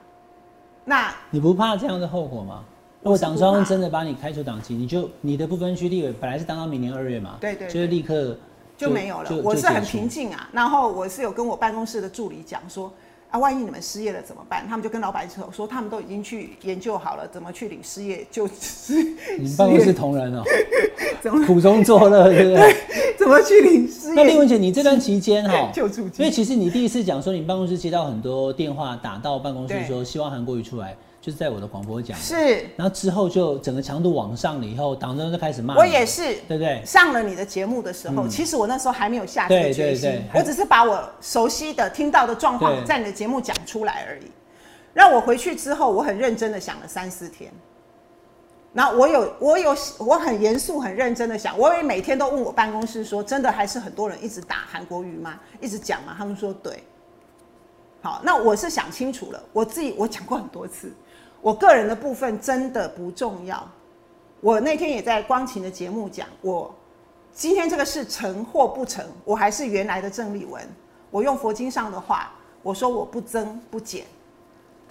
[0.85, 2.63] 那你不怕这样的后果吗？
[3.03, 8.37] 如果党中央真的把你开除党籍，你就你的不分区立委本来是当到明年二月嘛，对对对就是立刻
[8.77, 9.31] 就没有了。
[9.43, 12.93] 我是很平静啊，然后我是有跟我办公室的助理讲说，
[13.31, 14.67] 啊，万一你们失业了怎么办？
[14.69, 18.95] 他们就跟老板说，说他们都已经去研究好了，怎么去领失业救失。
[19.39, 20.43] 你们办公室同仁哦、
[21.21, 22.77] 怎么苦中作乐，对不对？
[23.19, 24.15] 怎么去领失业？
[24.15, 36.37] 那丽文姐，你这段期间哈，救助金因为其实你第一次讲说你办公室接到很多电话打到办公室说希望韩国瑜出来，就是在我的广播讲，是然后之后就整个强度往上了以后，党中央就开始骂，我也是。
[36.47, 36.81] 对不对？
[36.87, 44.31] 上了你的节目的时候，嗯其实我那时候还没有下这决心，对对我只是把我熟悉的、听到的状况在你的节目讲出来而已。
[44.95, 47.53] 让我回去之后，我很认真的想了三四天。
[48.73, 55.41] 然后我有我有我很严肃、很认真的想，我也每天都问我办公室说，真的还是很多人一直打韩国语吗？
[55.61, 56.15] 一直讲吗？
[56.17, 56.85] 他们说对。
[58.03, 60.93] 好，那我是想清楚了，我自己我讲过很多次，
[61.41, 63.69] 我个人的部分真的不重要。
[64.41, 66.73] 我那天也在光晴的节目讲，我
[67.33, 70.63] 今天这个事成或不成，我还是原来的郑丽文。
[71.11, 72.31] 我用佛经上的话，
[72.63, 74.05] 我说我不增不减，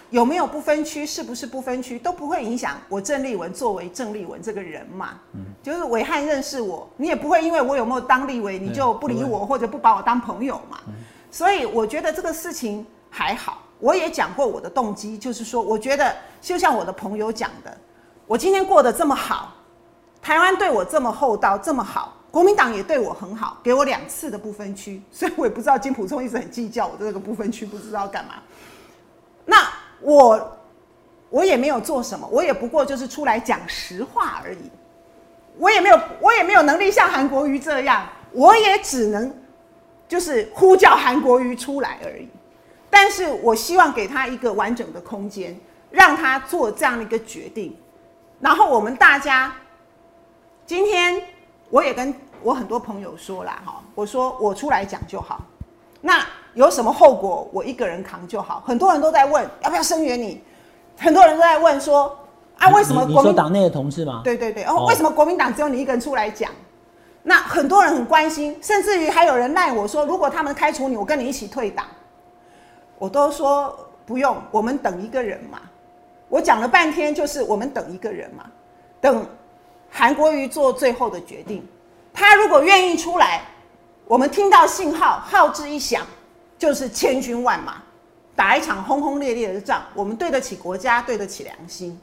[0.10, 5.20] 有没有不分区，是不是不分区，都不会影响我郑丽文作为郑丽文这个人嘛。
[5.62, 10.80] 就是伟汉认识我，你也不会因为我有没有当立委，你就不理我或者不把我当朋友嘛。
[11.30, 13.62] 所以我觉得这个事情还好。
[13.80, 17.76] 我也讲过我的动机，就是说，我觉得就像我的朋友讲的，
[18.28, 19.54] 我今天过得这么好，
[20.22, 28.36] 台湾对我这么厚道，这么好，国民党也对我很好，给我两次的不分区， 所以我也不知道金普聪一直很计较我的这个不分区，不知道干嘛。
[29.46, 29.58] 那
[30.02, 30.58] 我
[31.30, 34.70] 我也没有做什么，我也不过就是出来讲实话而已。
[35.58, 39.34] 我也没有，我也没有能力像韩国瑜这样，我也只能
[40.08, 42.28] 就是呼叫韩国瑜出来而已。
[42.98, 45.54] 但是我希望给他一个完整的空间，
[45.92, 47.76] 让他做这样的一个决定。
[48.40, 49.54] 然后我们大家，
[50.66, 51.22] 今天
[51.70, 55.42] 我也跟我很多朋友说了，哈，我说我出来讲就好，
[56.00, 58.64] 那有什么后果我一个人扛就好。
[58.66, 60.42] 很多人都在问要不要声援你，
[60.98, 62.18] 很多人都在问说
[62.58, 64.22] 啊，为什么国民说党内的同志吗？
[64.24, 66.50] 对对对，哦，哦为什么国民党只有你一个人出来讲？
[67.24, 71.86] 那很多人很关心，甚至于还有人赖我说，如果他们开除你，我跟你一起退党。
[72.98, 75.62] 我都说不用，我们等一个人嘛。
[76.28, 78.46] 我讲了半天，就是我们等一个人嘛，
[79.00, 79.26] 等
[79.92, 81.66] 韩国瑜做最后的决定。
[82.12, 83.44] 他如果愿意出来，
[84.08, 86.06] 我们听到信号，号志一响，
[86.58, 87.84] 就是千军万马，
[88.36, 92.00] 打一场轰轰烈烈的仗，我们对得起国家，对得起良心。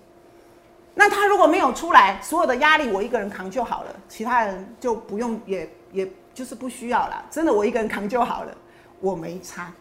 [0.94, 7.24] 那他如果没有出来，所有的压力我一个人扛就好了，其他人就不用，也也就是不需要了。
[7.30, 8.54] 真的，我一个人扛就好了，
[9.00, 9.72] 我没差。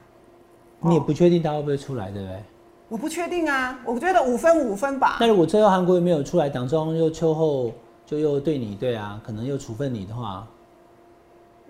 [0.81, 2.43] 你也不确定他会不会出来，对不对？
[2.89, 5.27] 我不确定啊，我觉得五分五分吧那。
[5.27, 7.71] 如果最后韩国瑜没有出来，党中央又秋后
[8.05, 10.45] 就又对你对啊，可能又处分你的话，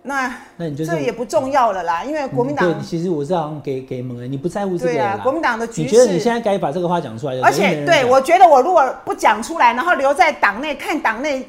[0.01, 4.97] 那那你就是这也不重要了啦，因为国民党嗯对，其实我是好像给给蒙恩，你不在乎这个啦。
[4.97, 7.43] 对啊，国民党的局你觉得你现，在该把这个话讲出来了？
[7.43, 11.47] 而且对我觉得我如果不讲出来，然后留在党内看党内，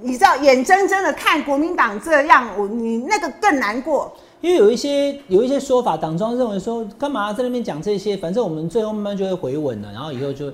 [0.00, 4.14] 你知道眼睁睁的看国民党这样，我你那个更难过。
[4.42, 10.52] 因为有一些有一些说法，党中央认为说干嘛在那边讲这些，反正我们最后慢慢就会回稳了，然后以后就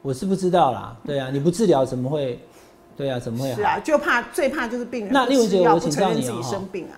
[0.00, 2.38] 我是不知道啦，对啊，你不治疗怎么会？
[2.96, 3.56] 对啊，怎么会好？
[3.56, 6.40] 是啊，就怕最怕就是病人那丽文姐，我请教你啊。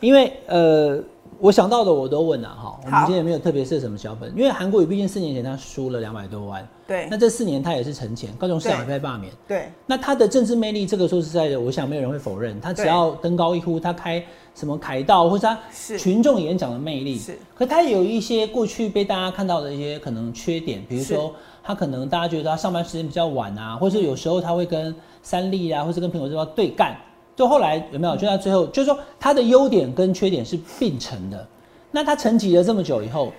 [0.00, 1.02] 因为呃，
[1.38, 12.60] 我想到的我都问了哈，我们今天也没有特别设什么小本，因为韩国瑜毕竟四年前他输了两百多万，对那这四年他也是沉潜，高雄市长也对被罢免，对那他的政治魅力，这个说实在的，我想没有人会否认。
[12.60, 14.22] 他只要登高一呼，他开
[14.56, 15.58] 什么凯道，或者他
[15.98, 17.38] 群众演讲的魅力，是。
[17.54, 26.96] 可他有一些过去被大家看到的一些可能缺点，比如说他可能大家觉得他上班时间比较晚啊，或者有时候他会跟三立啊，或是跟苹果日报对干。
[27.36, 28.16] 就后来有没有？
[28.16, 31.46] 就到最后，就是说他的优点跟缺点是并存的。
[31.90, 33.30] 那他沉寂了这么久以后，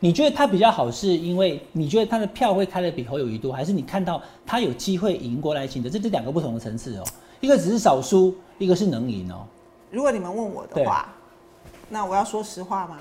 [0.00, 5.88] 你觉得他比较好，是因为你觉得他的票会开的比侯友谊多，还是你看到他有机会赢过赖清德？
[5.88, 7.04] 这是两个不同的层次哦、
[7.40, 9.46] 一个只是少输，一个是能赢哦、
[9.94, 11.06] 如果你们问我的话，
[11.88, 12.98] 那我要说实话吗？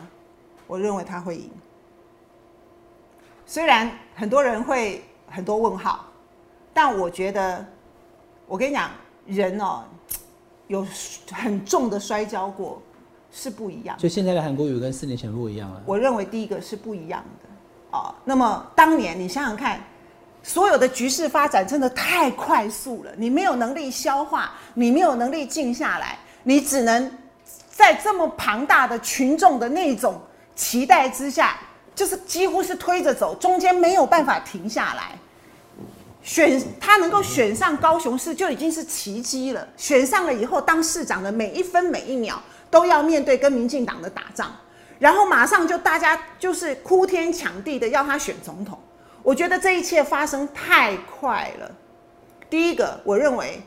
[0.68, 1.50] 我认为他会赢。
[3.48, 6.06] 虽然很多人会很多问号，
[6.72, 7.66] 但我觉得，
[8.46, 8.92] 我跟你讲，
[9.26, 9.84] 人哦，
[10.68, 10.86] 有
[11.32, 12.80] 很重的摔跤过
[13.32, 14.02] 是不一样的。
[14.04, 15.82] 就现在的韩国瑜跟四年前不一样了。
[15.88, 18.14] 我认为第一个是不一样的哦。
[18.24, 19.82] 那么当年你想想看，
[20.44, 27.12] 所有的局势发展真的太快速了，你没有能力消化，你没有能力静下来，你只能
[27.72, 30.22] 在这么庞大的群众的那种
[30.56, 31.58] 期待之下，
[31.96, 35.18] 就是几乎是推着走，中间没有办法停下来。
[36.22, 39.68] 选他能够选上高雄市就已经是奇迹了。
[39.76, 44.50] 选上了以后，当市长的每一分每一秒都要面对跟民进党的打仗，
[45.00, 48.80] 然后马上就大家就是哭天抢地的要他选总统。
[49.22, 51.70] 我觉得这一切发生太快了。
[52.50, 53.62] 第一个，我认为，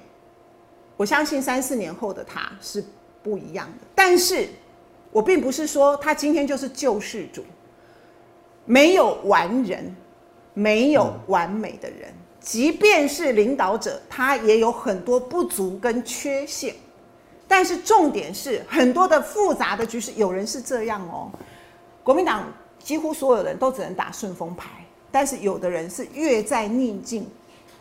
[0.97, 2.85] 我相信三四年后的他是
[3.23, 3.87] 不一样的。
[3.95, 4.49] 但是，
[5.11, 7.45] 我并不是说他今天就是救世主，
[8.65, 9.95] 没有完人，
[10.55, 12.13] 没有完美的人。
[12.41, 16.75] 即便是领导者，他也有很多不足跟缺陷。
[17.49, 21.31] 但是重点是，很多的复杂的局势，有人是这样哦。
[22.03, 22.45] 国民党
[22.79, 24.71] 几乎所有人都只能打顺风牌。
[25.09, 27.27] 但是有的人是越在逆境，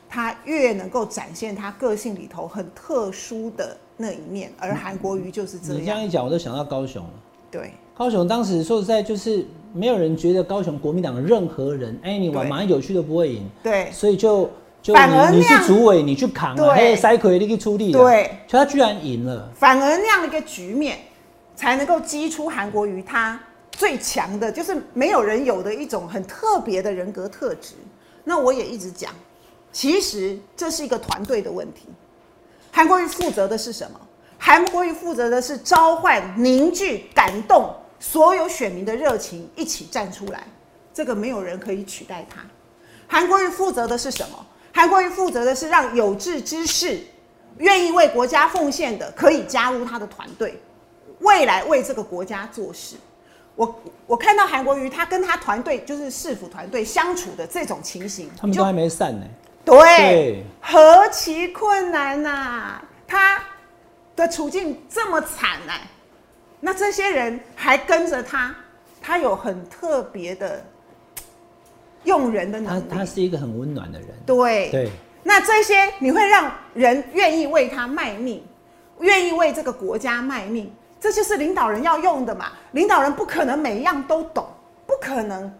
[0.09, 5.81] 他越能够展现他个性里头很特殊的那一面，而韩国瑜就是这样。
[5.81, 7.09] 你这样一讲，我都想到高雄了。
[7.51, 13.49] 对，高雄当时说实在，就是没有人觉得高雄国民党任何人，哎，你玩马英九去都不会赢。
[13.63, 14.49] 对，所以就
[14.81, 17.91] 就你你是主委，你去扛啊，还有塞奎你去出力。
[17.91, 19.51] 对，就他居然赢了。
[19.55, 20.97] 反而那样的一个局面，
[21.55, 23.39] 才能够激出韩国瑜他。
[23.71, 27.73] 最强的就是没有人有的一种很特别的人格特质。
[28.23, 29.11] 那我也一直讲，
[29.75, 31.81] 其实这是一个团队的问题。
[32.71, 33.99] 韩国瑜负责的是什么？
[34.37, 40.47] 韩国瑜负责的是召唤、凝聚、感动所有选民的热情，一起站出来。
[40.93, 42.39] 这个没有人可以取代他。
[43.05, 44.45] 韩国瑜负责的是什么？
[44.71, 47.01] 韩国瑜负责的是让有志之士、
[47.57, 50.57] 愿意为国家奉献的，可以加入他的团队，
[51.19, 52.95] 未来为这个国家做事。
[53.57, 59.25] 我我看到韩国瑜他跟他团队就是市府团队相处的这种情形，他们都还没散呢。
[59.65, 62.79] 对，何其困难呐！
[63.07, 63.41] 他
[64.15, 65.73] 的处境这么惨呐，
[66.59, 68.55] 那这些人还跟着他，
[69.01, 70.63] 他有很特别的
[72.03, 72.83] 用人的能力。
[72.89, 74.09] 他他是一个很温暖的人。
[74.25, 74.89] 对对，
[75.23, 78.45] 那这些你会让人愿意为他卖命，
[78.99, 80.71] 愿意为这个国家卖命。
[80.99, 82.51] 这就是领导人要用的嘛？
[82.71, 84.47] 领导人不可能每一样都懂，
[84.87, 85.51] 不可能，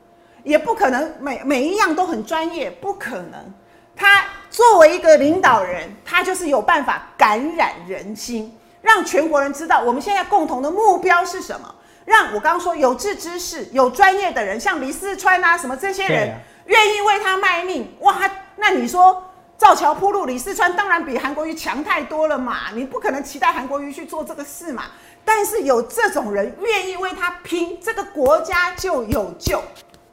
[0.43, 3.53] 也不可能每每一样都很专业，不可能。
[3.95, 11.73] 他作为一个领导人，他就是有办法感染人心，让全国人知道我们现在共同的目标是什么。
[12.05, 17.95] 让我刚刚说有志之士、有专业的人，像李四川啊什么这些人，愿意为他卖命。
[18.01, 18.19] 哇，
[18.55, 19.23] 那你说？
[19.57, 22.71] 造桥铺路，李四川当然比韩国瑜强太多了嘛！
[22.73, 24.83] 你不可能期待韩国瑜去做这个事嘛。
[25.23, 29.63] 但是有这种人愿意为他拼，这个国家就有救，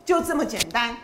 [0.04, 0.96] 就这么简单。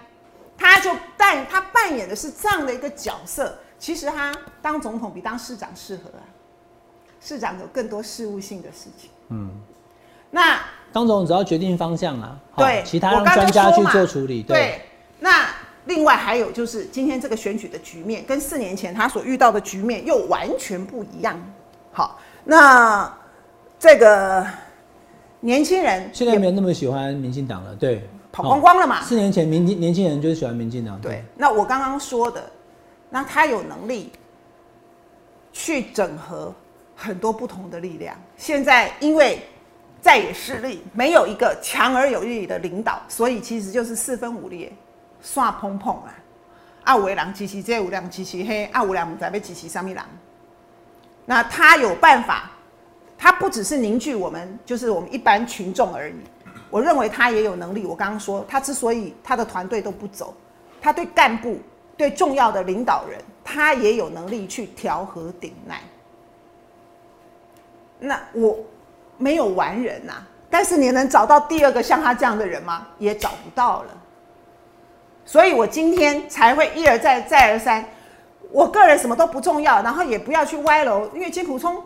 [0.58, 3.56] 他就扮他扮演的是这样的一个角色。
[3.78, 6.26] 其实他当总统比当市长适合啊，
[7.20, 9.08] 市长有更多事务性的事情。
[9.28, 9.50] 嗯，
[10.30, 10.58] 那
[10.92, 14.42] 当总统只要决定方向啊，对，其他让专家去做处理。
[14.42, 14.82] 对，
[15.20, 15.46] 那。
[15.84, 21.34] 另外还有就是今天这个选举的局面，跟四年前他所遇到的局面又完全不一样。
[21.92, 23.10] 好，那
[23.78, 24.46] 这个
[25.40, 29.02] 年轻人现在没有那么喜欢民进党了，对，跑光光了嘛。
[29.02, 31.00] 四年前民年轻人就是喜欢民进党。
[31.00, 32.50] 对，那我刚刚说的，
[33.10, 34.10] 那他有能力
[35.52, 36.54] 去整合
[36.96, 38.16] 很多不同的力量。
[38.36, 39.40] 现在因为
[40.00, 44.72] 在野势力没有一个强而有力的领导，所以其实就是四分五裂。
[45.20, 46.14] 刷碰碰啊！
[46.84, 50.00] 啊，有的人支持这，有人支持黑，啊，有人不知要支持什么人。
[51.26, 52.52] 那他有办法，
[53.18, 56.14] 他不只是凝聚我们，就是我们一般群众而已。
[56.70, 57.84] 我认为他也有能力。
[57.84, 60.32] 我刚刚说，他之所以他的团队都不走，
[60.80, 61.58] 他对干部、
[61.96, 65.78] 对重要的领导人，他也有能力去调和顶难。
[67.98, 68.56] 那我
[69.16, 72.86] 没有完人呐，但是你能找到第二个像他这样的人吗？
[72.98, 73.88] 也找不到了。
[75.24, 77.84] 所以我今天才会一而再再而三，
[78.52, 81.82] 我个人什么都不重要，然后也不要去歪楼，因为金普聪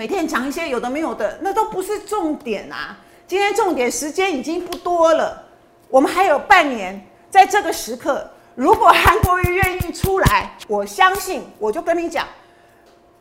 [0.00, 2.96] 每天讲一些有的没有的，那都不是重点啊。
[3.26, 5.44] 今天重点时间已经不多了，
[5.90, 12.26] 我们还有半年，在这个时刻，如果韩国瑜愿意出来，我相信我就跟你讲，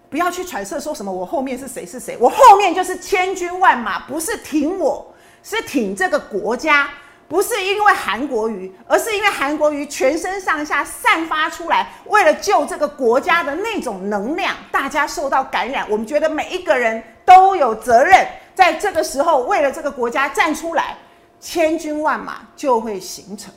[0.09, 5.05] 不要去揣测说什么我后面是谁是谁，我后面就是千军万马，不是挺我，
[5.43, 6.89] 是挺这个国家。
[7.29, 15.87] 不是因为韩国瑜，而是因为韩国瑜全身上下散发出来，为了救这个国家的那种能量，大家受到感染。
[15.91, 20.97] 我们觉得每一个人都有责任，在这个时候为了这个国家站出来，
[21.39, 23.53] 千军万马就会形成。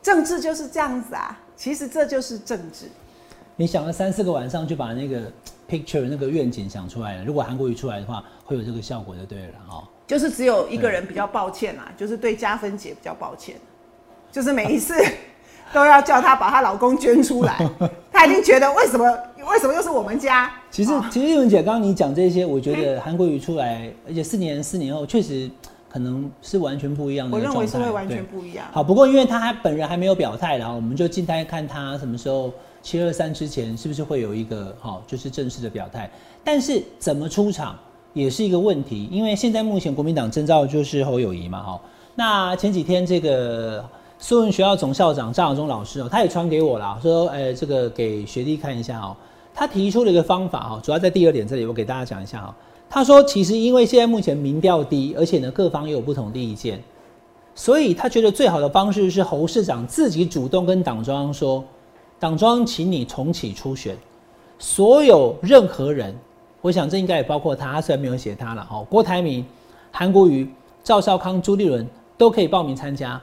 [0.00, 2.86] 政治就是这样子啊，其实这就是政治。
[3.54, 5.30] 你想了三四个晚上，就把那个
[5.68, 7.24] picture 那个愿景想出来了。
[7.24, 9.84] 如果韩国瑜出来的话，会有这个效果就对了哦。
[10.06, 13.56] 就是只有一个人比较抱歉啊，就是对加分姐比较抱歉，
[14.30, 14.94] 就是每一次
[15.72, 17.58] 都要叫她把她老公捐出来，
[18.12, 19.04] 她已经觉得为什么
[19.50, 20.50] 为什么又是我们家？
[20.70, 25.50] 其实其实玉文姐刚刚你讲这些，我觉得韩国瑜出来，而且四年四年后确实
[25.90, 27.42] 可可能是完全不一样的我。
[27.42, 28.66] 认为是会完全不一样。
[28.70, 32.52] 好，不过因为他还本人还没有表态然后，我们就静待看他什么时候
[32.82, 36.10] 七二三之前是不是会有一个好、就是正式的表态。
[36.44, 37.78] 但是怎么出场
[38.16, 41.78] 也是一个问题，因为现在目前国民党征召就是侯友谊嘛，哈。
[42.14, 43.84] 那前几天这个
[44.18, 49.14] 苏文学校总校长张亚中老师哦，他也传给我啦，说，呃，这个给学弟看一下哦。
[49.54, 52.56] 他提出了一个方法哈，主要在第二点这里，我给大家讲一下哈。
[52.88, 56.82] 他说，其实因为现在目前民调低，而且呢各方也有不同的意见，
[57.54, 61.62] 所以他觉得最好的方式是侯市长自己主动跟党中央说，
[62.18, 63.94] 党中央请你重启初选，
[64.58, 66.16] 所有任何人，
[66.66, 69.46] 我想这应该也包括他，他虽然没有写他了哦，郭台铭、
[69.92, 70.50] 韩国瑜、
[70.82, 71.86] 赵少康、朱立伦
[72.18, 73.20] 都可以报名参加。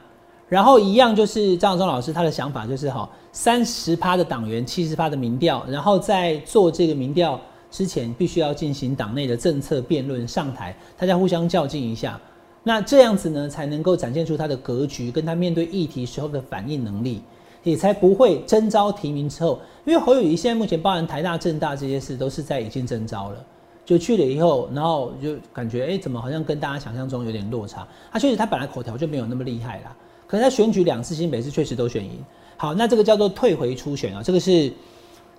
[0.47, 7.37] 然后一样就是张亚中老师他的想法就是哈，三十趴的党员，七十趴的民调，然后在做这个民调
[7.69, 12.17] 之前，必须要进行党内的政策辩论上台，大家互相较劲一下。
[12.63, 17.21] 那这样子呢，才能够展现出他的格局，跟他面对议题时候的反应能力，
[17.63, 23.45] 也才不会征召提名之后，因为侯友谊现在目前包含台大、政大这些事，都是在已经征召了，
[23.85, 27.87] 就去了以后，然后就感觉哎、怎么好像跟大家想象中有点落差？
[28.11, 29.95] 他确实他本来口条就没有那么厉害啦，
[30.27, 32.11] 可是他选举两次新北市确实都选赢。
[32.57, 34.71] 好，那这个叫做退回初选啊，这个是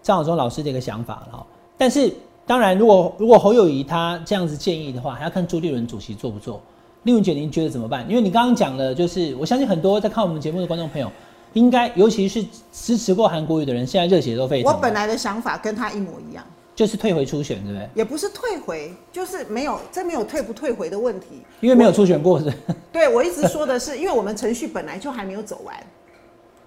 [0.02, 1.46] 张晓忠老师的一个想法了。
[1.76, 2.12] 但是
[2.46, 6.60] 当然，如果如果侯友谊他这样子建议的话，还要看朱立伦主席做不做。
[7.04, 8.08] 丽文姐，您觉得怎么办？
[8.08, 11.10] 因为你刚刚讲了，就是我相信很多在看我们节目的观众朋友，
[11.54, 14.72] 应该尤其是支持过韩国瑜的人，现在热血都沸腾。
[14.72, 16.44] 我本来的想法跟他一模一样，
[16.76, 17.88] 就是退回初选，对不对？
[17.94, 21.42] 也不是退回，就是没有，这没有退不退回的问题。
[21.60, 22.52] 因为没有初选过是
[22.92, 25.74] 对我一直说的是，因为我们程序本来就还没有走完。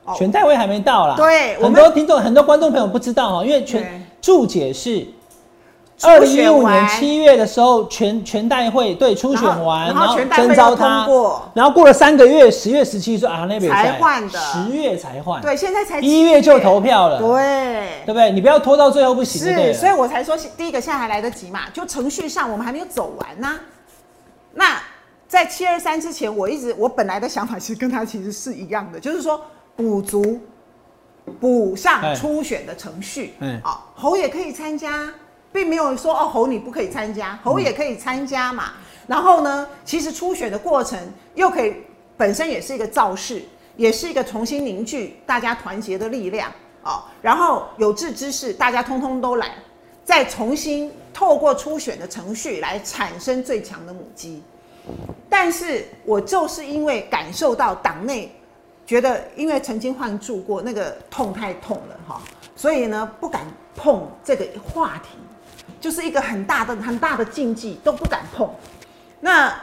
[0.06, 1.16] 哦 选代位还没到啦。
[1.16, 5.08] 很对我们多听众、很多观众朋友不知道哈，因为全注解是初
[6.04, 14.40] 二零一五年七月的时候，全全代会对初选完，然后全代会征召他通过，然后过了三个月，十月十七说啊那边才换的。
[14.40, 17.28] 十月才换，对，现在才一月就投票了，对。
[18.06, 18.32] 对不对？
[18.32, 19.92] 你不要拖到最后不行是，所以。
[19.98, 23.60] 我才说第一个现在还来得及嘛，就程序上我们还没有走完呐、
[24.54, 24.80] 那
[25.28, 29.42] 在七二三之前，我一直我本来的想法其实跟他其实是一样的，就是说
[29.76, 30.40] 补足
[31.40, 32.14] 补上哎。
[32.14, 35.10] 初选的程序，嗯好、侯也可以参加，
[35.52, 38.74] 并没有说哦侯你不可以参加，侯也可以参加嘛。
[39.08, 41.00] 然后呢，其实初选的过程
[41.36, 41.76] 又可以
[42.18, 43.42] 本身也是一个造势，
[43.76, 46.52] 也是一个重新凝聚大家团结的力量
[46.84, 47.04] 哦。
[47.22, 49.56] 然后有志之士，大家通通都来，
[50.04, 54.44] 再重新透过初选的程序来产生最强的母鸡。
[55.30, 58.34] 但是我就是因为感受到党内
[58.86, 62.22] 觉得，因为曾经换住过，那个痛太痛了哈，
[62.56, 63.46] 所以呢不敢
[63.76, 65.10] 碰这个话题，
[65.80, 68.50] 就是一个很大的很大的禁忌，都不敢碰。
[69.20, 69.54] 那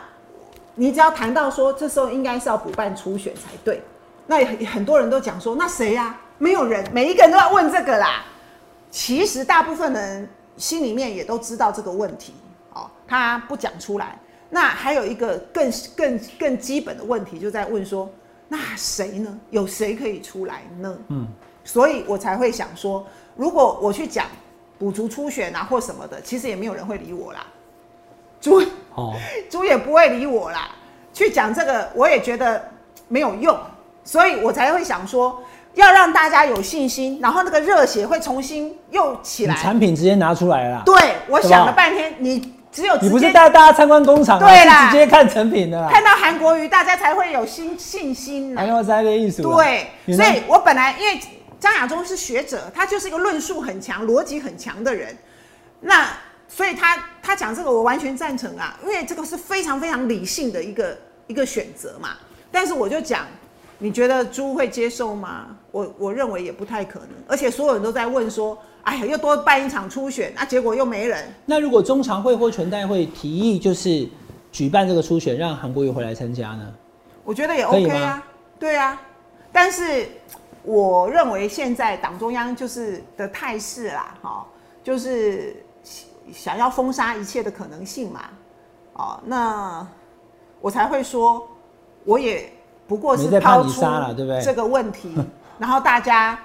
[0.74, 3.82] 你只要谈到说，这时候应该是要补办初选才对，
[4.26, 8.24] 那很多人都讲说，那谁呀、没有人，每一个人都要问这个啦。
[8.90, 12.32] 其实大部分人心里面也都知道这个问题，
[12.72, 14.18] 哦，他不讲出来。
[14.50, 18.08] 那还有一个更更更基本的问题，就在问说，
[18.48, 19.36] 那谁呢？
[19.50, 20.96] 有谁可以出来呢？
[21.08, 21.26] 嗯，
[21.64, 23.04] 所以我才会想说，
[23.34, 24.26] 如果我去讲
[24.78, 27.46] 补足初选啊或什么的，其实也没有人会理我啦。
[28.40, 28.62] 猪
[28.94, 29.14] 哦，
[29.48, 30.70] 猪也不会理我啦。
[31.12, 32.60] 去讲这个，我也觉得
[33.08, 33.56] 没有用，
[34.02, 35.40] 所以我才会想说，
[35.74, 39.54] 要让大家有信心，然后那个热血会重新又起你来。
[39.54, 40.94] 产品直接拿出来了啦，对，
[41.28, 45.88] 我想了半天，你只有你不是直接带大家参观工厂啊，对啦直接看成品的啦。
[45.88, 49.56] 看到韩国瑜，大家才会有新信心啦还有在的艺术啦。
[49.56, 51.20] 对，所以我本来因为
[51.64, 55.16] 张亚中是学者，他就是一个论述很强、逻辑很强的人，
[55.80, 56.06] 那
[56.46, 62.10] 所以他他讲这个我完全赞成啊，因为这个是非常非常理性的一个一个选择嘛。
[62.52, 63.26] 但是我就讲，
[63.78, 65.56] 你觉得猪会接受吗？
[65.70, 71.24] 我我认为也不太可能，而且所有人都在问说，哎呀，又多办一场初选，那、结果又没人。
[71.46, 74.06] 那如果中常会或全代会提议就是
[74.52, 76.70] 举办这个初选，让韩国瑜回来参加呢？
[77.24, 78.22] 我觉得也 OK 啊，
[78.58, 79.00] 对啊，
[79.50, 80.06] 但是
[80.64, 84.46] 我认为现在党中央就是的态势啦，哈、
[84.82, 85.54] 就是
[86.32, 88.22] 想要封杀一切的可能性嘛，
[88.94, 89.86] 哦，那
[90.60, 91.46] 我才会说，
[92.04, 92.50] 我也
[92.88, 95.14] 不过是抛出了这个问题，
[95.58, 96.38] 然后大家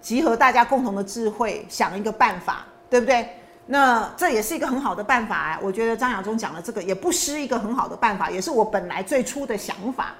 [0.00, 3.26] 集合大家共同的智慧，想一个办法，对不对？
[3.64, 5.58] 那这也是一个很好的办法啊！
[5.62, 10.14] 我觉得张亚中讲的这个也不失一个很好的办法，也是我本来最初的想法。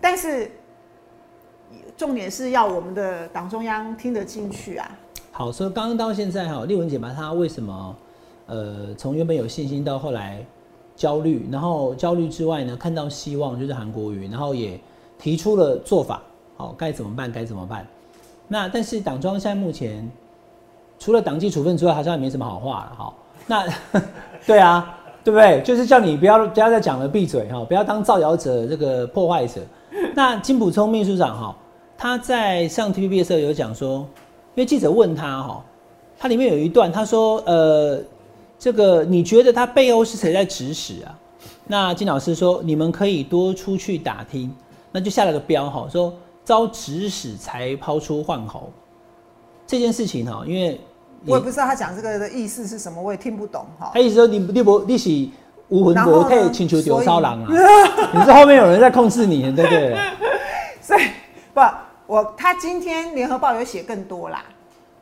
[0.00, 0.50] 但是
[1.98, 4.88] 重点是要我们的党中央听得进去啊。
[5.32, 7.96] 好，所以刚刚到现在哈，丽文姐把她为什么
[8.46, 10.46] 呃从原本有信心到后来
[10.94, 14.78] 焦虑，然后焦虑之外呢，看到希望就是韩国瑜，然后也
[15.18, 16.22] 提出了做法，
[16.56, 17.84] 好该怎么办该怎么办。
[18.46, 20.08] 那但是党中央现在目前
[21.00, 23.14] 除了党纪处分之外，好像也没什么好话了哈。
[23.44, 23.66] 那
[24.46, 25.60] 对啊，对不对？
[25.62, 29.60] 就是叫你不要不要再讲了，闭嘴哈，不要当造谣者这个破坏者。
[30.14, 31.56] 那金普聪秘书长哈，
[31.98, 34.08] 他在上 T V B 的时候有讲说，
[34.54, 35.62] 因为记者问他哈，
[36.18, 38.00] 他里面有一段他说呃。
[38.60, 41.16] 这个你觉得他背后是谁在指使啊？
[41.68, 44.52] 那金老师说，你们可以多出去打听，
[44.90, 46.12] 那就下了个标哈，说
[46.44, 48.68] 遭指使才抛出换猴
[49.64, 50.80] 这件事情哈，因为
[51.24, 53.92] 我也不知道他讲这个的意思是什么，我也听不懂哈。
[53.94, 55.28] 他意思说你你不你是
[55.68, 57.48] 无魂不退，请求丢骚狼啊？
[58.12, 59.96] 你是后面有人在控制你，对不对？
[60.82, 61.02] 所以
[61.54, 61.60] 不，
[62.08, 64.44] 我他今天联合报有写更多啦，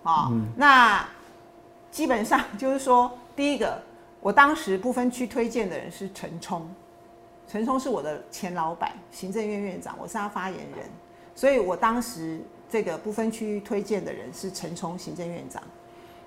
[0.02, 1.02] 啊，那
[1.90, 3.10] 基本上就是说。
[3.36, 3.78] 第一个，
[4.20, 6.66] 我当时不分区推荐的人是陈冲，
[7.46, 10.88] 陈冲是我的前老板，行政院院长，我是他发言人，
[11.34, 15.62] 所以我当时这个不分区推荐的人是陈冲行政院长。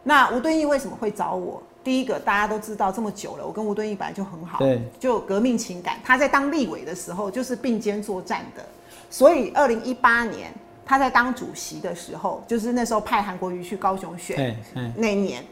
[0.04, 1.64] 那吴敦义为什么会找我？
[1.84, 5.98] 第一个，大家都知道这么久了，我跟吴敦义本来就很好，对，就革命情感。
[6.04, 8.64] 他在当立委的时候就是并肩作战的，
[9.10, 10.54] 所以二零一八年
[10.90, 14.58] 他在当主席的时候，就是那时候派韩国瑜去高雄选，
[14.96, 15.44] 那年。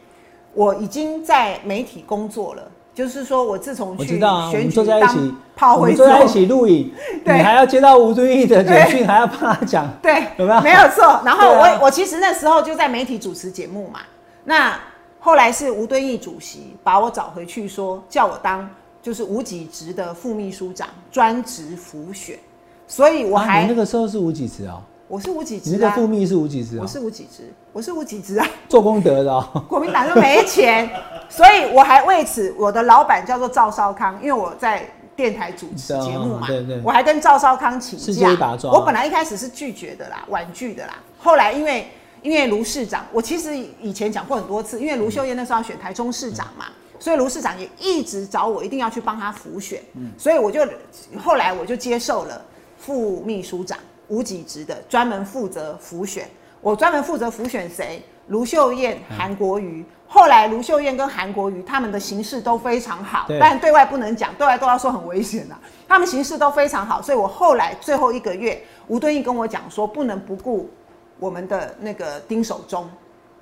[0.56, 4.20] 我已经在媒体工作了，就是说我自从去
[4.50, 6.92] 选举当炮灰，坐在一起录影，
[7.24, 10.62] 你还要接到吴敦义的简讯，还要帮他讲，对，有没有？
[10.62, 11.04] 没有错。
[11.24, 14.00] 然后我我其实那时候就在媒体主持节目嘛。
[14.44, 14.76] 那
[15.20, 18.68] 后来是吴敦义主席把我找回去，说叫我当
[19.04, 22.36] 就是无几职的副秘书长，专职辅选。
[22.88, 24.82] 所以我还那个时候是无几职啊。
[25.08, 26.82] 我是无几职，你那个副秘是无几职啊？
[26.82, 28.48] 我是无几职，我是无几职啊！
[28.68, 30.90] 做功德的， 国民党又没钱，
[31.30, 34.86] 所以我还为此，我的老板叫做赵少康，因为我在
[35.16, 36.48] 电台主持节目嘛，
[36.84, 38.38] 我还跟赵少康请假。
[38.64, 40.96] 我本来一开始是拒绝的啦，婉拒的啦。
[41.18, 41.88] 后来因为
[42.22, 46.66] 因为卢市长，我其实以前讲过很多次，因为卢秀燕那时候要选台中市长嘛，
[47.00, 49.82] 所以卢市长也一直找我一定要去帮他辅选，
[50.18, 50.68] 所以我就
[51.18, 52.42] 后来我就接受了
[52.78, 53.80] 副秘书长。
[54.08, 56.30] 无几职的，专门负责辅选。
[56.62, 58.02] 我专门负责辅选谁？
[58.28, 59.86] 卢秀燕、韩国瑜。
[60.10, 65.56] 后来卢秀燕跟韩国瑜他们的形势都非常好，但对外不能讲，对外都要说很危险的。
[65.88, 70.70] 他们形势都非常好，所以我后来最后一个月，吴敦义跟我讲说，不能不顾
[71.20, 72.90] 我们的那个丁守中，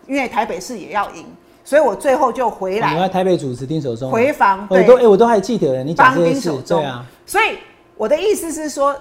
[0.07, 1.26] 因为台北市也要赢，
[1.63, 2.93] 所以我最后就回来。
[2.93, 7.05] 你在台北主持丁守中回防，我都哎，我都还记得你讲这事，对啊。
[7.26, 7.57] 所以
[7.95, 8.95] 我的意思是说。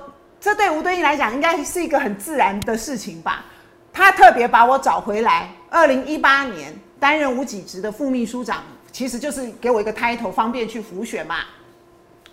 [0.44, 3.46] 这对吴敦义来讲，应该是一个很自然的事情吧？
[3.90, 6.70] 他特别把我找回来，二零一八年
[7.00, 11.36] 担任无几职的副秘书长，其实就是给我一个 title，方便去辅选嘛。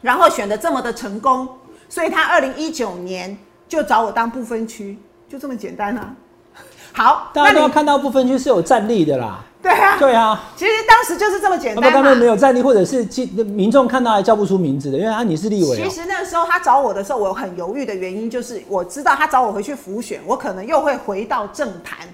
[0.02, 1.48] 然后选的这么的成功，
[1.88, 3.38] 所以他二零一九年
[3.70, 5.00] 就找我当不分区，
[5.30, 6.14] 就这么简单啊。
[6.92, 9.42] 好，大家都要看到不分区是有战力的啦。
[9.62, 11.92] 对啊，对啊，其实当时就是这么简单嘛。
[11.92, 13.04] 他们没有战力，或者是
[13.44, 15.78] 民众看到还叫不出名字的，因为啊你是立委。
[15.78, 22.08] 其实那时候他找我的时候，我很犹豫的原因就是，我知道他找我回去复选，我可能又会回到政坛，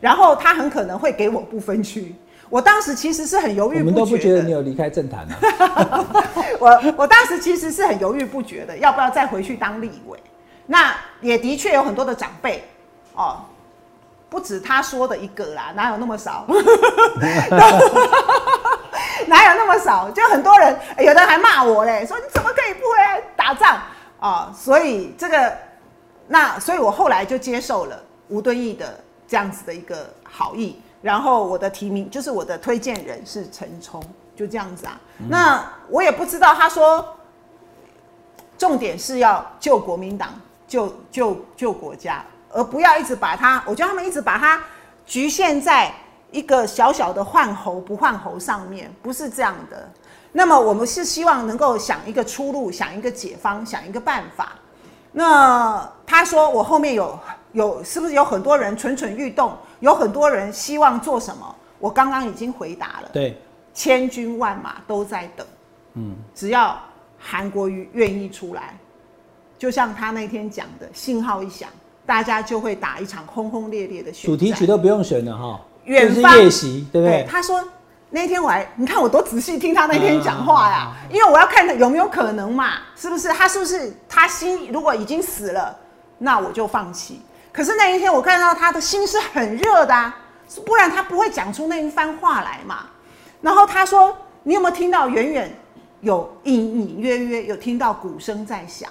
[0.00, 2.14] 然后他很可能会给我不分区。
[2.48, 6.06] 我当时其实是很犹豫，我们都不觉得你有离开政坛啊。
[6.60, 10.18] 我我当时其实是很犹豫不决的，要不要再回去当立委？
[10.66, 12.62] 那也的确有很多的长辈
[13.14, 13.38] 哦。
[14.30, 16.44] 不止他说的一个啦，哪有那么少？
[19.26, 20.10] 哪有那么少？
[20.10, 23.80] 就很多人，有的还骂我嘞，说你怎么可以不回来打仗
[24.20, 24.52] 啊？
[24.54, 25.52] 所以这个，
[26.26, 34.02] 那所以我后来就接受了吴敦义的这样子的一个好意，然后我的提名就是我的推荐人是陈冲，
[34.36, 35.00] 就这样子啊。
[35.28, 37.16] 那我也不知道，他说
[38.56, 40.28] 重点是要救国民党，
[40.66, 42.24] 救救救国家。
[42.52, 44.60] 而不要一直把它，我觉得他们一直把它
[45.06, 45.92] 局限在
[46.30, 49.90] 一个小小的换猴不换猴上面，不是这样的。
[50.32, 54.52] 那么我们是希望能够想一个出路，想一个解方，想一个办法。
[55.12, 57.18] 那他说我后面有
[57.52, 61.54] 有是不是有很多人蠢蠢欲动，有很多人希望做什么？
[61.78, 63.40] 我刚刚已经回答了，对，
[63.72, 65.46] 千军万马都在等，
[65.94, 66.78] 嗯，只要
[67.18, 68.76] 韩国瑜愿意出来，
[69.56, 71.68] 就像他那天讲的，信号一响。
[72.08, 77.26] 大家就会打一场轰轰烈烈的选主题曲都不用选了哈，远方夜袭，对不对？
[77.28, 77.62] 他说
[78.08, 83.28] 那天我还，你看我多仔细听他那天讲话呀，因为我要看他有没有可能嘛，是不是？
[83.28, 85.76] 他是不是他心如果已经死了，
[86.16, 87.20] 那我就放弃。
[87.52, 90.12] 可是那一天我看到他的心是很热的，
[90.64, 92.86] 不然他不会讲出那一番话来嘛。
[93.42, 95.54] 然后他说，你有没有听到远远
[96.00, 98.88] 有隐隐约约有听到鼓声在响。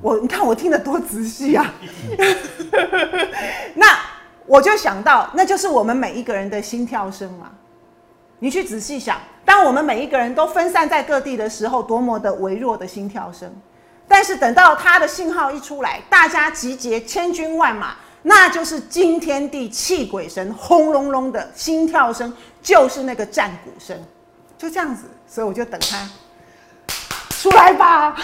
[0.00, 1.72] 我你看我听得多仔细啊！
[3.74, 3.98] 那
[4.46, 7.50] 我就想到，那就是我们每一个人的心跳声嘛。
[8.38, 13.50] 你去仔细想，当我们每一个人都分散在各地的时候，多么的微弱的心跳声。
[14.06, 22.30] 但是等到他的信号一出来，大家集结千军万马，那就是惊天地泣鬼神，轰隆隆的心跳声，
[22.62, 23.98] 就是那个战鼓声，
[24.58, 25.04] 就这样子。
[25.26, 26.08] 所以我就等他
[27.30, 28.14] 出来吧。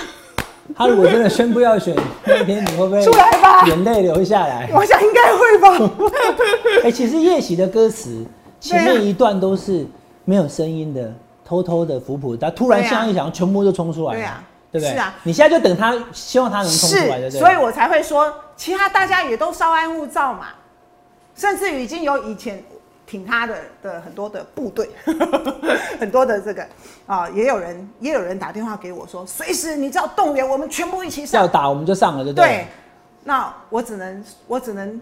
[0.76, 3.64] 他如果真的宣布要选那天，你会不会出来吧？
[3.66, 4.68] 眼泪流下来？
[4.72, 5.94] 我想应该会吧。
[6.84, 8.24] 哎，其实夜袭的歌词
[8.60, 9.86] 前面一段都是
[10.24, 11.12] 没有声音的，
[11.44, 14.14] 偷偷的抚抚，他突然像一响，全部就冲出来。
[14.14, 14.92] 对啊，对不对？
[14.92, 15.14] 是啊。
[15.22, 20.46] 你现在就等他，希望他能冲出来的，所以我才会说，其他大家也都稍安勿躁嘛。
[21.34, 22.62] 甚至于已经有以前。
[23.10, 24.88] 挺他的的很多的部队，
[25.98, 26.64] 很多的这个
[27.06, 31.42] 啊，也有人也有人打电话给我说，随时你只要动员，我们全部一起上。
[31.42, 32.46] 要打我们就上了，对不对？
[32.46, 32.66] 对。
[33.24, 35.00] 那我只能我只能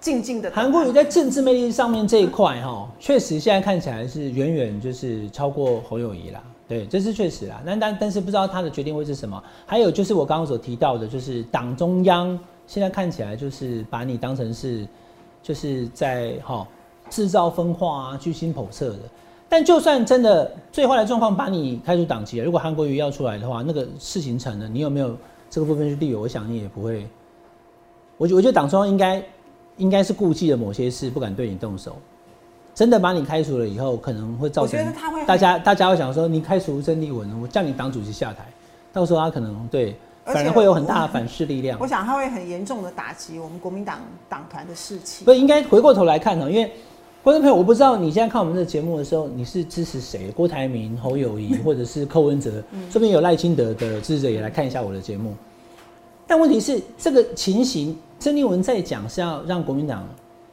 [0.00, 0.50] 静静的。
[0.50, 6.42] 韩国瑜在政治魅力上面这一块哈，确实现在看起来是远远就是超过侯友谊啦。
[6.66, 7.60] 对，这是确实啦。
[7.66, 9.42] 那但但是不知道他的决定会是什么。
[9.66, 14.88] 还有就是我刚刚所提到的，就是党中央现在看起来就是把你当成是
[15.42, 16.66] 就是在哈。
[17.12, 19.00] 制造分化啊，居心叵测的。
[19.50, 25.14] 但就算真的最坏的状况把你开除党籍了，如果韩国瑜要出来的话，那个事情成了，你有没有
[25.50, 26.22] 这个部分去利用？
[26.22, 27.06] 我想你也不会。
[28.16, 29.22] 我觉我觉得党中央应该
[29.76, 31.94] 应该是顾忌了某些事，不敢对你动手。
[32.74, 34.90] 真的把你开除了以后，可能会造成
[35.26, 38.50] 大家大家会想说，你开除郑立文，我叫你党主席下台，
[38.90, 39.94] 到时候他可能对
[40.24, 41.78] 反而会有很大的反噬力量。
[41.78, 43.98] 我想他会很严重的打击我们国民党
[44.30, 45.26] 党团的士气。
[45.26, 46.72] 不应该回过头来看呢，因为。
[47.22, 50.28] 观众朋友，我不知道你现在看我们这个节目的时候，你是支持谁？
[50.32, 52.60] 郭台铭、侯友谊， 或者是寇文哲？
[52.90, 55.32] 这边有赖清德的支持者也来看一下我的节目。
[56.26, 60.04] 但问题是，这个情形，曾丽文在讲是要让国民党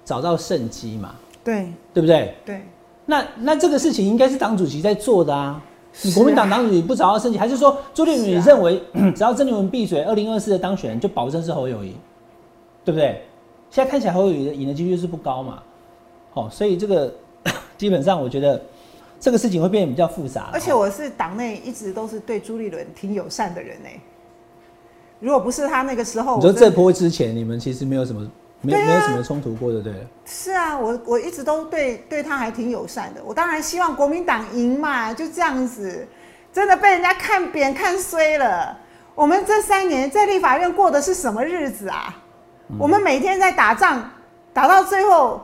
[0.06, 1.16] 找到胜机嘛？
[1.44, 2.36] 对，对不对？
[2.46, 2.62] 对。
[3.08, 5.60] 那那这个事情应该是党主席在做的啊。
[6.04, 8.80] 你国民党党主席不找到胜机，还是说朱立伦你认为
[9.16, 11.96] 只要郑丽文闭嘴，二零二四的当选就保证是侯友谊，
[12.86, 13.24] 对不对？
[13.72, 15.64] 现在看起来侯友谊的赢的几率是不高嘛？
[16.34, 17.14] 哦，所以这个
[17.78, 18.62] 基本上，我觉得
[19.20, 20.50] 这个事情会变得比较复杂。
[20.54, 23.90] 而且我是党内一直都是对朱立伦挺友善的人呢。
[25.20, 28.22] 如果不是他那个时候，你说这波之前你们其实没有什么
[28.62, 29.94] 没没有什么冲突过的，对
[30.26, 33.22] 是啊，我我一直都对对他还挺友善的。
[33.26, 36.08] 我当然希望国民党赢嘛，就这样子。
[36.52, 38.76] 真的被人家看扁看衰了。
[39.14, 42.18] 我们这三年在立法院过的是什么日子啊？
[42.80, 44.10] 我们每天在打仗，
[44.52, 45.42] 打到最后。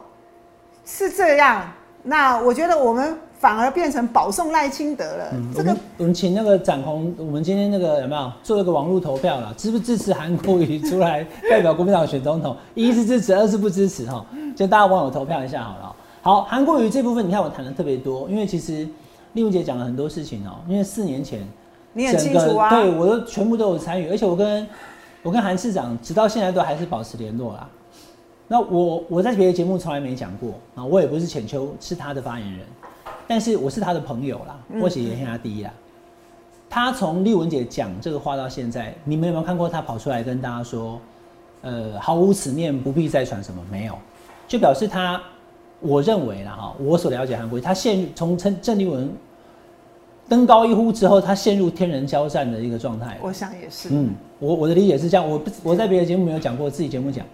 [0.86, 1.64] 是这样，
[2.04, 5.34] 那我觉得我们反而变成保送赖清德了。
[5.56, 9.54] 这个我们请那个展宏，我们今天那个有没有做了个网络投票了？
[9.58, 12.56] 支不支持韩国瑜出来代表国民党选总统？
[12.76, 14.26] 一是支持，二是不支持哈。
[14.56, 15.96] 就大家网友投票一下好了。
[16.22, 18.88] 好，韩国瑜这部分你看我谈的特别多，因为其实
[19.34, 20.58] 丽茹姐讲了很多事情哦。
[20.68, 21.42] 因为四年前
[21.94, 24.68] 你很清楚啊，对我都全部都有参与，而且我跟
[25.22, 27.68] 我跟韩市长直到现在都还是保持联络啦。
[28.48, 32.60] 那我我在别的节目从来没讲过啊，我也不是浅秋，是他的发言人，
[33.28, 35.74] 但是我是他的朋友啦，或许也他第一啦。
[36.70, 41.00] 他从丽文姐讲这个话到现在，你们有没有看过他跑出来跟大家说，
[41.62, 43.64] 呃，毫无此念，不必再传什么？
[43.72, 43.98] 没有，
[44.48, 45.22] 就表示他，
[45.80, 49.12] 我认为啦哈，我所了解韩国，他陷入从郑郑丽文
[50.28, 53.18] 登高一呼之后，他陷入天人交战的一个状态。
[53.22, 53.90] 我想也是。
[53.92, 57.26] 嗯，我我的理解是这样，我不我在别的节目没有讲过，自己节目讲。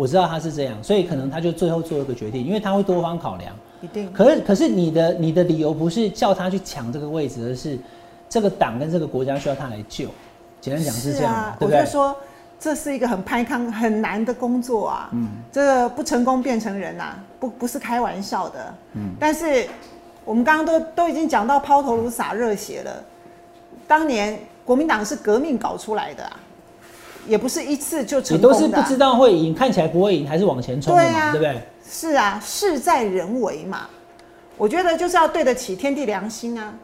[0.00, 3.54] 我知道他是这样，所以可能他就最后做一个决定，因为他会多方考量。
[3.82, 4.10] 一定。
[4.14, 7.78] 可是，可是你的你的理由不是叫他去抢这个位置，而是
[8.26, 10.06] 这个党跟这个国家需要他来救。
[10.58, 11.80] 简单讲是这样，对不对？
[11.80, 12.16] 我就说
[12.58, 15.10] 这是一个很拍康很难的工作啊。
[15.12, 15.28] 嗯。
[15.52, 18.74] 这不成功变成人呐，不不是开玩笑的。
[18.94, 19.10] 嗯。
[19.20, 19.68] 但是
[20.24, 23.04] 我们刚刚都都已经讲到抛头颅洒热血了，
[23.86, 26.39] 当年国民党是革命搞出来的啊。
[27.30, 31.62] 也不是一次就成功的，你都是不知道会赢，看起来不会赢，还是往前冲的嘛，对不对？
[31.88, 33.88] 是啊，事在人为嘛。
[34.58, 36.74] 我觉得就是要对得起天地良心啊，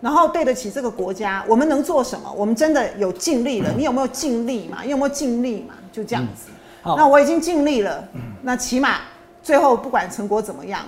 [0.00, 1.44] 然后对得起这个国家。
[1.48, 2.32] 我们能做什么？
[2.36, 3.72] 我们真的有尽力了。
[3.76, 4.78] 你有没有尽力嘛？
[4.84, 5.74] 你有没有尽力嘛？
[5.92, 6.50] 就这样子。
[6.84, 8.08] 那我已经尽力了，
[8.42, 9.00] 那起码
[9.42, 10.82] 最后不管成果怎么样，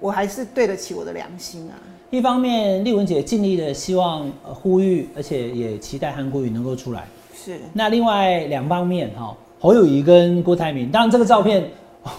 [0.00, 1.76] 我还是对得起我的良心啊。
[2.08, 7.06] 一方面，丽文姐尽力的希望呼吁，而且也期待韩国瑜能够出来。
[7.46, 11.62] 是，那另外两方面哈，侯友谊跟郭台铭，当然这个照片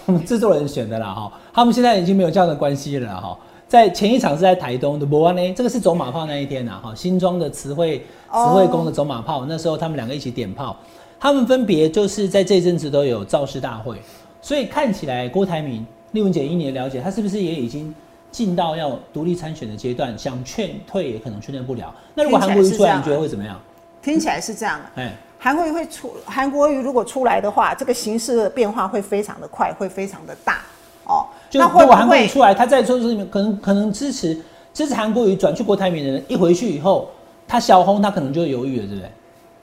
[0.06, 8.02] 我 们制作人选的啦哈，他们现在已经没有这样的关系了哈，在前一场是在台东的博安呢，这个是走马炮那一天呐，哈，新庄的慈惠
[8.32, 10.74] 慈惠宫的走马炮，那时候他们两个一起点炮，
[11.20, 13.98] 他们分别就是在这阵子都有造势大会，
[14.40, 17.94] 所以看起来郭台铭、丽文姐一年了解，他是不是也已经
[18.30, 21.94] 进到要独立参选的阶段，想劝退也可能劝退不了。
[22.14, 23.60] 那如果韩国瑜出来，你觉得会怎么样？
[24.02, 24.80] 听起来是这样。
[24.94, 30.60] 哎，韩国瑜会出，韩国瑜如果出来的话，这个形势的变化会非常的快，会非常的大。
[31.04, 34.38] 哦，就如果韩国瑜出来，他在说里面可能可能支持
[34.74, 37.10] 支持韩国瑜转去国台民的人，一回去以后，
[37.46, 39.10] 他小红他可能就犹豫了，对不对？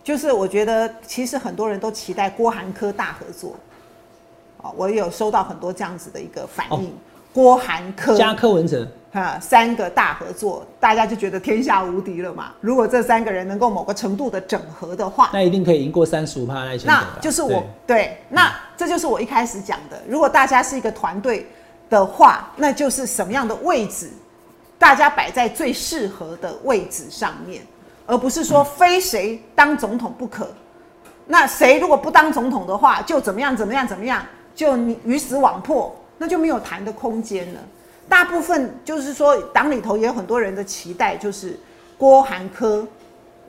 [0.03, 3.55] 就是我觉得其实很多人都期待郭韩科大合作，
[4.61, 6.93] 哦，我也有收到很多这样子的一个反应，
[7.35, 12.53] 郭韩科加柯文哲哈三个大合作，大家就觉得天下无敌了嘛。
[12.61, 16.87] 如果这三个人能够某个程度的整合的话，那一定可以赢过三十五趴那些。
[16.87, 18.49] 那就是我对那。
[18.77, 21.45] 这就是我一开始讲的，如果大家是一个团队
[21.89, 24.09] 的话，那就是什么样的位置，
[24.77, 27.61] 大家摆在最适合的位置上面，
[28.05, 30.49] 而不是说非谁当总统不可。
[31.25, 34.75] 那谁如果不当总统的话，就怎么样怎么样怎么样，就
[35.05, 37.59] 鱼死网破，那就没有谈的空间了。
[38.07, 41.59] 大部分就是说，党里头也有很多人的期待，就是
[41.97, 42.87] 郭韩科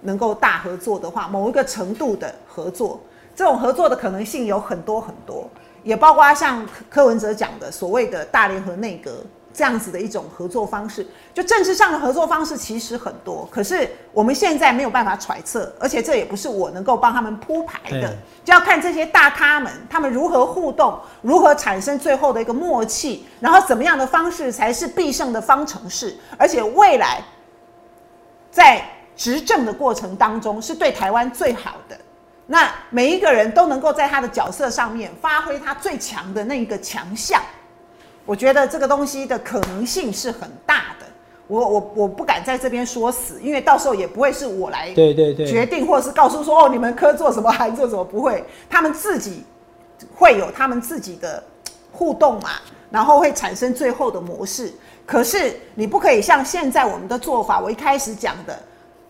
[0.00, 3.00] 能够大合作的话，某一个程度的合作。
[3.34, 5.46] 这种合作的可能性有很多很多，
[5.82, 9.22] 也包括像柯文哲讲的所谓的大联合内阁
[9.56, 11.06] 这样子的一种合作方式。
[11.32, 27.22] 就政治上的合作方式其实很多，可是我们现在没有办法揣测，而且这也不是我能够帮他们铺排的，就要看这些大咖们他们如何互动，如何产生最后的一个默契，然后怎么样的方式才是必胜的方程式，而且未来
[28.50, 28.84] 在
[29.16, 31.98] 执政的过程当中是对台湾最好的。
[32.46, 37.42] 那每一个人都能够在他的角色上面发挥他最强的那一个强项，
[38.26, 41.06] 我觉得这个东西的可能性是很大的。
[41.46, 49.44] 我我我不敢在这边说死，因为到时候也不会是我来对对对决定，或者是告诉说哦，你们科做什么，还做什么，不会，他们自己
[50.14, 51.42] 会有他们自己的
[51.92, 52.50] 互动嘛，
[52.90, 54.72] 然后会产生最后的模式。
[55.06, 58.58] 可是你不可以像现在我们的做法，我一开始讲的。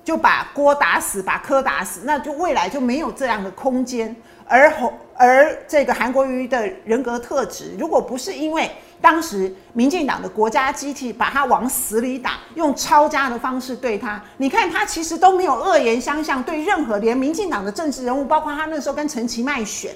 [0.04, 4.14] 就把郭打死，把科打死，那就未来就没有这样的空间。
[4.46, 4.72] 而
[5.16, 8.70] 而这个韩国瑜的人格特质，如果不是因为
[9.06, 19.94] 当时民进党的国家机器把他往死里打，用抄家的方式对他，你看他其实都没有恶言相向，对任何连民进党的政治人物，包括他那时候跟陈其迈选，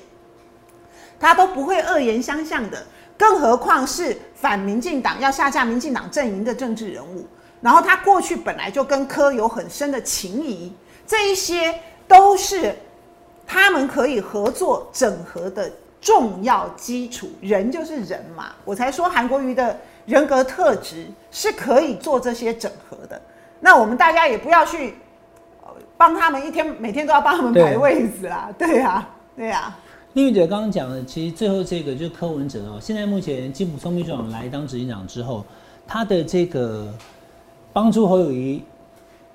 [1.19, 2.87] 他都不会恶言相向的，
[3.19, 7.27] 更何况是反民进党要下架民进党阵营的政治人物。
[7.61, 10.73] 然后他过去本来就跟柯有很深的情谊，
[11.05, 11.75] 这一些
[12.07, 12.77] 都是
[13.45, 15.69] 他们可以合作整合的
[16.01, 17.29] 重要基础。
[17.41, 19.77] 人就是人嘛，我才说韩国瑜的
[20.07, 23.21] 人格特质是可以做这些整合的。
[23.61, 24.95] 那我们大家也不要去
[25.97, 29.77] 帮他们一天每天都要帮他们排位置啦，对呀，对呀。
[30.15, 32.79] 丽玉姐刚刚讲的，其实最后这个就是柯文哲哦。
[32.81, 35.45] 现在目前金普聪秘书长来当执行长之后，
[35.87, 36.93] 他的这个。
[37.73, 38.61] 帮助侯友谊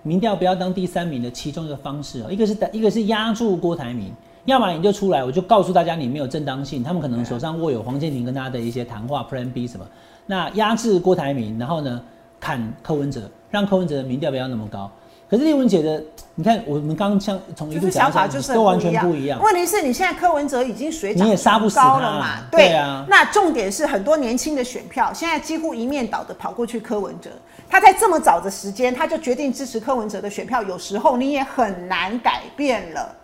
[0.04, 4.12] 民调不要当第三名的其中一个方式哦，一个是一个是压住郭台铭，
[4.46, 6.84] 要么你就出来，我就告诉大家你没有正当性。
[6.84, 9.86] 他们可能手上握有黄建庭跟他的一些谈话 Plan B 什么，
[10.26, 12.02] 那压制郭台铭，然后呢
[12.40, 14.90] 砍柯文哲，让柯文哲的民调不要那么高。
[15.28, 16.02] 可是丽文姐的，
[16.36, 19.42] 你看我们刚像从一个想法就是都完全不一样。
[19.42, 22.42] 问题是你现在柯文哲已经水涨不高了嘛？
[22.52, 23.04] 对啊。
[23.10, 27.32] 那重点是很多年轻的选票现在几乎一面倒的跑过去柯文哲。
[27.68, 33.16] 他在这么早的时间，他就决定支持柯文哲的选票，有时候你也很难改变了，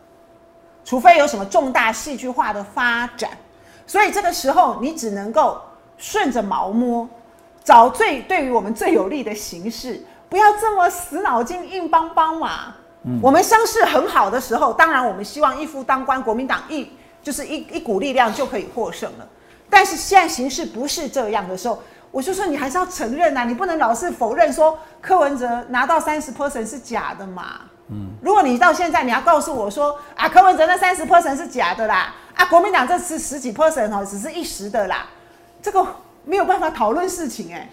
[0.83, 3.31] 除非有什么重大戏剧化的发展。
[3.85, 5.61] 所以这个时候，你只能够
[5.97, 7.07] 顺着毛摸，
[7.63, 12.75] 找最对于我们最有利的形式，不要这么死脑筋硬邦邦嘛。
[13.21, 16.91] 我们声势很好的时候，当然我们希望一夫当关，国民党一
[17.23, 19.27] 就是一一股力量就可以获胜了。
[19.69, 21.81] 但是现在形势不是这样的时候。
[22.13, 27.61] 我就说你还是要承认呐，你不能老是否认说柯文哲拿到三十 percent 是假的嘛。
[28.21, 35.07] 如果你到现在你要告诉我说啊柯文哲那三十 percent 是假的啦，啊国民党这是十几 percent 哦，只是一时的啦，
[35.61, 35.85] 这个
[36.25, 37.69] 没有办法讨论事情哎。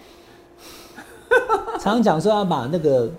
[1.79, 3.09] 常常讲说要把那个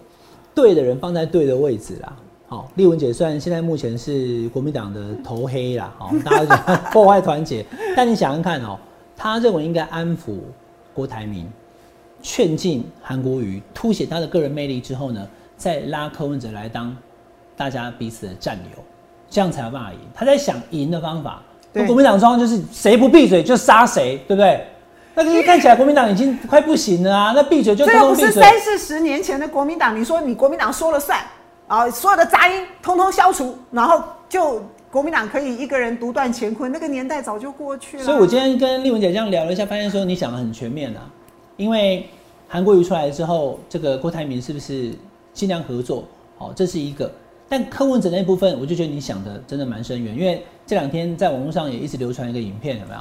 [0.54, 2.12] 对的人放在对的位置啦。
[2.48, 6.56] 好，丽文姐虽然现在目前是国民党的头黑啦，好，大家
[6.92, 7.64] 破坏团结，
[7.96, 8.78] 但你想想看哦，
[9.16, 10.38] 他认为应该安抚。
[10.92, 11.50] 郭台铭
[12.20, 15.26] 劝进韩国瑜，凸显他的个人魅力之后呢，
[15.60, 16.96] 再拉柯文哲来当
[17.54, 18.82] 大家彼此的战友，
[19.28, 19.98] 这样才有办法赢。
[20.14, 21.42] 他在想赢的方法，
[21.86, 24.66] 国民党状况就是谁不闭嘴就杀谁，对不对？
[25.14, 27.32] 那个看起来国民党已经快不行了啊！
[27.36, 28.26] 那闭嘴就这通通闭嘴。
[28.28, 31.20] 又不是三四十年前的国民党，你说你国民党说了算
[31.66, 38.04] 啊，所有的杂音通通消除，然后就国民党可以一个人独断乾坤，那个年代早就过去了。
[38.04, 41.02] 所以我今天跟丽文姐这样聊了一下，发现说你想的很全面啊。
[41.58, 42.08] 因为
[42.48, 44.94] 韩国瑜出来之后，这个郭台铭是不是
[45.32, 46.04] 尽量合作？
[46.36, 47.10] 好，这是一个。
[47.48, 53.00] 但柯文哲那部分，我就觉得你想的真的蛮深远，因为这两天在网络上也一直流传一个影片，有没有？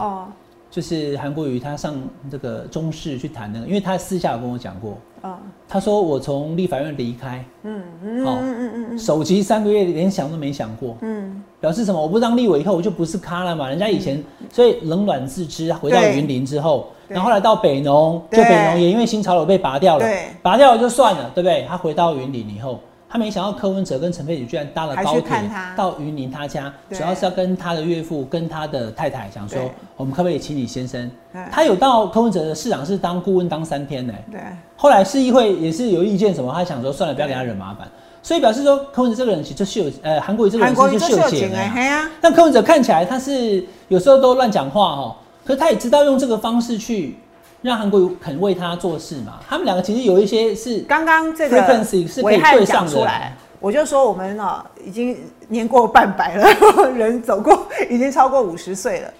[0.70, 1.96] 就是韩国瑜他上
[2.30, 12.00] 这个中视去谈那个，因为他私下有跟我讲过，啊，他说我从立法院离开，嗯嗯好嗯嗯嗯首席三个月连想都没想过，嗯，表示什么？
[12.00, 13.68] 我不当立委以后我就不是咖了嘛？
[13.68, 21.66] 人家以前所以冷暖自知，回到对云林之后，然后后来到北农，就北农也因为新潮流被拔掉了，对拔掉了就算了，对不对？
[21.68, 29.60] 他回到云林以后，他没想到柯文哲跟陈佩宇居然搭了高铁到云林他家，主要是要跟他的岳父跟他的太太讲说，
[29.97, 31.10] 我们可不可以请你先生？
[31.51, 34.39] 他有到柯文哲的市长室当顾问当三天呢、对，
[34.76, 37.88] 后来市议会也是有意见什么，他想说算了，不要给他惹麻烦，
[38.22, 47.18] 所以表示说柯文哲这个人其实就秀，呃，韩国瑜这个人韩国瑜是就就秀景秀姐哎，但柯文哲看起来他是有时候都乱讲话哦，可是他也知道用这个方式去
[47.62, 49.39] 让韩国瑜肯为他做事嘛。
[49.47, 59.14] 他们两个其实有一些是刚刚这个 Frequency 是可以对上出来，我就说我们啊、已经年过半百了， 人走过已经超过五十岁了。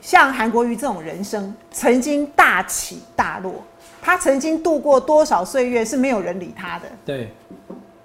[0.00, 3.62] 像韩国瑜这种人生，曾经大起大落，
[4.02, 7.32] 他曾经度过多少岁月是没有人理他的，对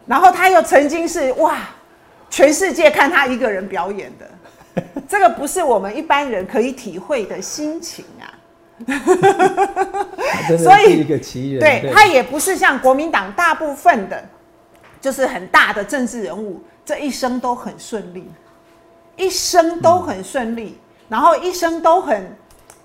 [0.05, 1.57] 然后他又曾经是哇，
[2.29, 8.30] 全世界看他一个人表演的， 这个不是我们一般人可以体会的心情啊。
[10.57, 11.59] 所以一个奇人。
[11.59, 14.23] 对他也不是像国民党大部分的，
[14.99, 18.29] 就是很大的政治人物，这一生都很顺利，
[19.15, 22.35] 一生都很顺利，然后一生都很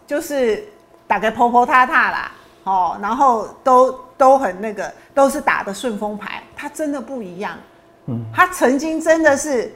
[0.06, 0.64] 就是
[1.06, 2.32] 打个婆婆踏踏啦，
[2.64, 6.42] 哦，然后都都很那个，都是打的顺风牌。
[6.56, 7.58] 他真的不一样，
[8.06, 9.72] 嗯他曾经真的是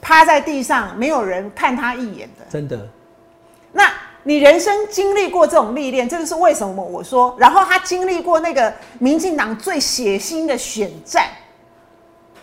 [0.00, 2.44] 趴在地上，没有人看他一眼的。
[2.48, 2.88] 真的
[3.72, 3.90] 那
[4.24, 11.24] 你人生经历过这种历练，这就是为什么我说，然后他经历过那个民进党最血腥的选战，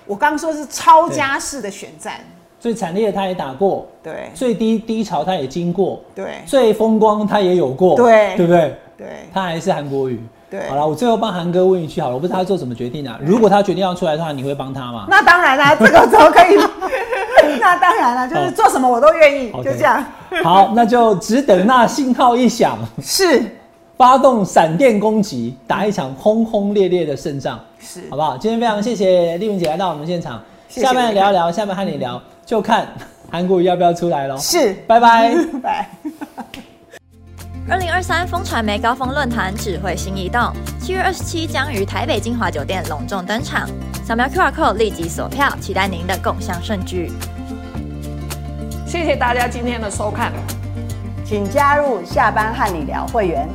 [0.06, 2.16] 我刚说是抄家式的选战，
[2.60, 8.76] 最惨烈的他也打过，对最低低潮他也经过，对最风光他也有过，对对不对？
[8.98, 10.22] 对他还是韩国瑜。
[10.50, 13.20] 对好了，我最后帮韩哥问一句好了，我不知道他做什么决定啊。
[13.24, 15.06] 如果他决定要出来的话，你会帮他吗？
[15.08, 16.58] 那当然啦、这个怎么可以？
[17.62, 20.04] 那当然了、就是做什么我都愿意就这样。
[20.44, 23.44] 好，那就只等那信号一响，是
[23.98, 28.38] 发动闪电攻击，打一场轰轰烈烈的胜仗，是好不好？
[28.38, 32.88] 今天非常谢谢丽文姐来到我们现场，下面聊一聊，下面和你聊，就看
[33.32, 34.38] 韩国瑜要不要出来喽。
[34.38, 35.34] 是，拜拜。
[35.62, 35.90] 拜。
[37.70, 40.42] 二零二三风传媒高峰论坛智慧新移动，
[40.82, 43.70] 七月二十七将于台北金华酒店隆重登场。
[44.04, 47.12] 扫描 QR code 立即锁票，期待您的共享盛举。
[48.90, 50.34] 谢谢大家今天的收看。
[51.24, 53.48] 请加入下班和你聊会员，